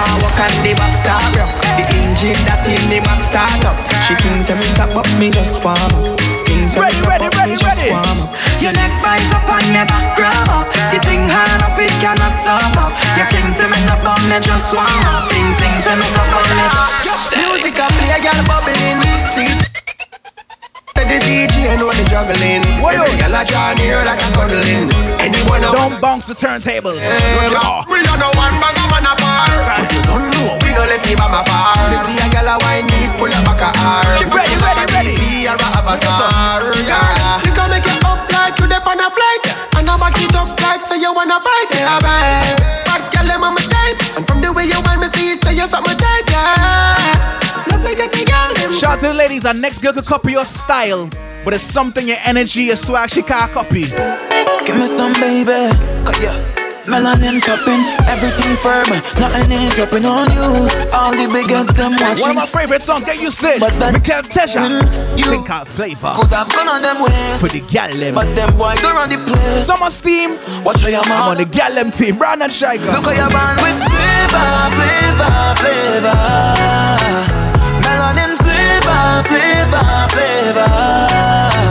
[0.00, 0.94] want walk on the back
[1.36, 3.76] rock The engine that's in the back start up.
[4.04, 6.18] She thinks me stop but me just warm up.
[6.46, 7.90] Things Ready, ready, ready, ready.
[8.60, 10.66] Your neck bite up and your back grab up.
[10.92, 12.92] The thing hard up, it cannot stop up.
[13.16, 15.28] Your king say me stop but me just warm up.
[15.30, 16.64] Ting ting say me stop but me
[17.04, 19.00] just Music a play, girl bubbling.
[19.32, 19.79] Say
[21.10, 22.62] the DJ know the juggling.
[22.82, 24.86] Why you- girl a draw near like a cuddling.
[25.18, 27.00] Anyone Don't bounce the turntables.
[27.02, 29.50] Yeah, We don't know one bag of man apart.
[29.66, 31.74] But you don't know We don't let me my far.
[31.90, 34.84] Me see a girl a wine need pull up back a her Keep ready, ready,
[34.94, 35.14] ready.
[35.18, 36.62] Be a avatar.
[36.86, 37.42] Yeah.
[37.44, 39.44] We can make it up like you dip on a flight.
[39.76, 41.68] And I back it up like so you wanna fight.
[41.74, 42.58] Yeah, babe.
[42.86, 43.98] Bad girl, on my type.
[44.16, 46.19] And from the way you want me see it, so you're something tight,
[48.00, 51.10] Shout out to the ladies, our next girl could copy your style,
[51.44, 53.84] but it's something your energy, your swag, she can't copy.
[54.64, 55.68] Give me some baby
[56.06, 56.32] Cut ya
[56.86, 58.88] Melanin popping, everything firm
[59.20, 60.42] Nothing ain't dropping on you
[60.92, 62.20] All the big heads them watching.
[62.22, 63.60] One of my favorite songs, get used to it.
[63.60, 67.48] But that- Michael Tesha, You think out flavor Could have gone on them ways for
[67.48, 68.14] the gal them.
[68.14, 71.74] But them boy go round the place Summer steam, Watch your I'm on the gal
[71.74, 72.16] them team.
[72.16, 72.84] Brandon Striker.
[72.84, 77.29] Look at your band with flavor, flavor, flavor
[79.28, 80.70] Flavor, flavor.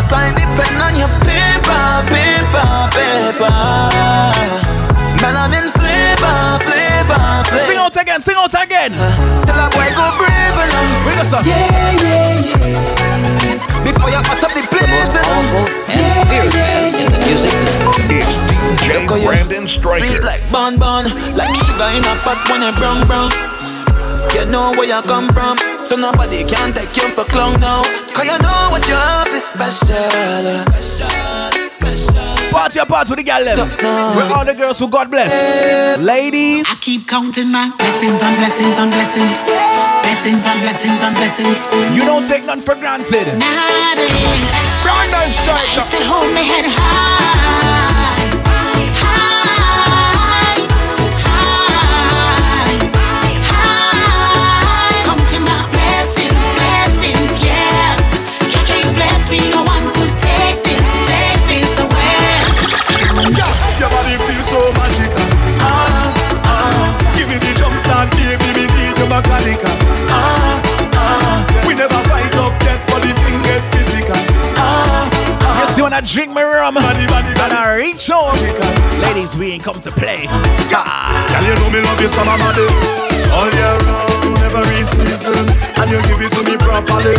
[0.10, 3.56] Sign depend on your paper, paper, paper.
[5.22, 7.68] Melanin flavor, flavor, flavor.
[7.68, 8.94] Sing out again, sing out again.
[8.96, 10.88] Uh, tell a boy go brave and um.
[11.04, 11.46] Bring us up.
[11.46, 11.58] Yeah,
[12.02, 13.84] yeah, yeah.
[13.84, 14.82] Before you hot up the place.
[14.82, 18.10] The most powerful and yeah, fierce man in the music business.
[18.10, 18.36] It's
[18.80, 20.06] DJ Brandon Striker.
[20.06, 21.06] Sweet like bonbon,
[21.36, 23.32] like sugar in a pot when it brown brown.
[24.36, 27.84] You know where you come from, so nobody can take you for clown now.
[28.14, 29.96] Cause you know what you have is special.
[30.76, 32.52] Special, special.
[32.52, 33.68] Party apart with the gal them.
[34.18, 35.32] With all the girls who God bless.
[36.00, 36.66] Ladies.
[36.68, 39.38] I keep counting my blessings and blessings and blessings.
[40.04, 41.60] Blessings and blessings and blessings.
[41.96, 43.28] You don't take none for granted.
[43.40, 44.70] Not Nothing.
[44.84, 45.80] Brandon Striker.
[45.80, 47.29] I still hold my head high.
[79.60, 80.24] Ain't come to play.
[80.72, 81.28] Ah.
[81.28, 82.52] Girl, you know me love you some of my.
[83.36, 85.46] All year round, every season,
[85.78, 87.16] and you give it to me properly.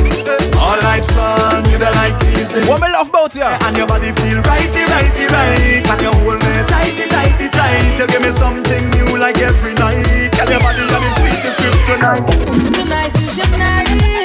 [0.56, 2.66] All like sun, you don't like teasing.
[2.66, 3.44] What me love about you?
[3.44, 5.84] And your body feel righty, righty, right.
[5.84, 7.98] And you hold me tighty, tighty, tight.
[7.98, 10.32] You give me something new like every night.
[10.34, 12.74] Girl, your body are the sweetest kryptonite.
[12.74, 14.19] Tonight is your night.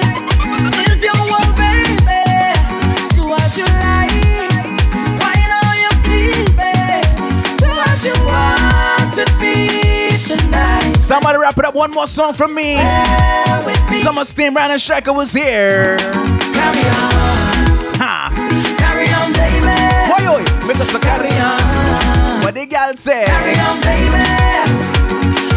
[11.15, 12.75] Somebody wrap it up one more song from me.
[14.03, 15.95] Summer Steam Brandon Striker was here.
[15.95, 17.15] Carry on.
[18.03, 18.35] Ha.
[18.75, 19.63] Carry on, baby.
[20.11, 20.43] Why yo?
[20.67, 22.43] Make us a carry on.
[22.43, 23.23] What the gal say?
[23.31, 24.11] Carry on, baby.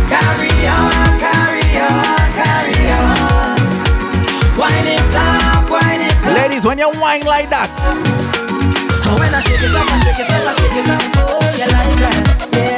[0.06, 3.59] Carry on, carry on, carry on.
[4.54, 6.38] Wine it up, wine it up.
[6.38, 7.66] Ladies, when you whine like that,
[9.11, 11.02] When I shake it up, I shake it up, I shake it up.
[11.18, 12.78] Oh, you like that, yeah.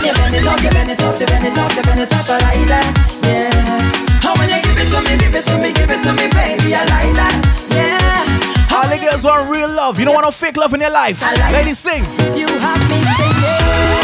[0.00, 2.00] And you bend it up, you bend it up, you bend it up, you bend
[2.00, 2.88] it up, I like that,
[3.20, 4.24] yeah.
[4.24, 6.24] And when you give it to me, give it to me, give it to me,
[6.32, 7.36] baby, I like that,
[7.68, 8.72] yeah.
[8.72, 9.98] all the girls want real love.
[9.98, 11.20] You don't want no fake love in your life.
[11.20, 12.04] like Ladies, sing.
[12.32, 13.99] You have me singing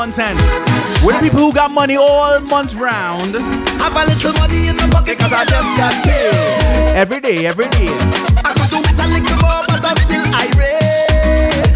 [0.00, 0.40] month end.
[1.04, 3.36] With the people who got money all month round.
[3.84, 6.96] Have a little money in the pocket cause I just got paid.
[6.96, 7.92] Every day, every day.
[8.40, 11.68] I could do it a little more, but I'm still irate.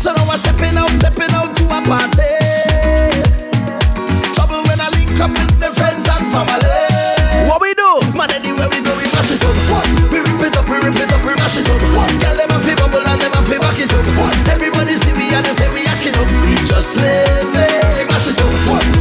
[0.00, 2.32] So now I'm stepping out, stepping out to a party.
[4.32, 6.80] Trouble when I link up with my friends and family.
[7.44, 8.08] What we do?
[8.16, 9.52] Man, anywhere we go, we mash it up.
[10.08, 11.76] We rip it up, we rip it up, we mash it up.
[11.76, 14.00] Girl, them a fi bubble and them a fi back it up.
[14.48, 15.61] Everybody see we and
[16.92, 18.52] We just living, mash it up.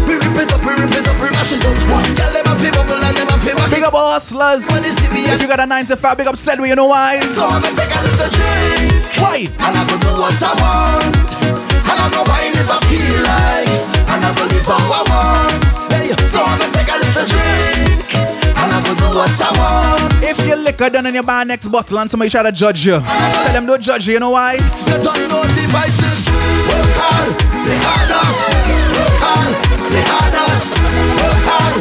[0.08, 1.76] We rip it up, we rip it up, we mash it up.
[2.16, 4.64] Girl, them a fi bubble and them a fi back Big up all hustlers.
[4.64, 7.20] If you got a 9 to 5, big up Sedway, you know why?
[7.20, 9.04] So I'm gonna take a little drink.
[9.20, 9.44] Why?
[9.44, 11.28] And I go do what I want.
[11.44, 13.76] And I go wine if I feel like.
[14.08, 15.64] And I go live how I want.
[15.92, 18.08] Hey, so I'm gonna take a little drink.
[18.56, 20.16] And I go do what I want.
[20.24, 23.00] If your liquor done and you buy next bottle and somebody try to judge you,
[23.04, 24.56] tell them don't judge you, you know why?
[24.56, 26.32] You don't know the vices.
[26.72, 27.78] Work hard, Work
[31.45, 31.76] hard.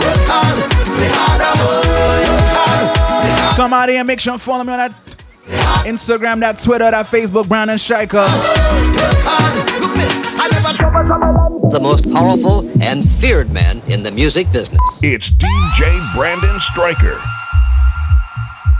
[0.00, 0.56] Work hard.
[0.98, 1.50] Work hard.
[2.28, 3.56] Work hard.
[3.56, 4.92] Somebody and make sure you follow me on that
[5.86, 8.26] Instagram, that Twitter, that Facebook, Brandon Striker.
[11.70, 14.80] The most powerful and feared man in the music business.
[15.02, 17.20] It's DJ Brandon Striker.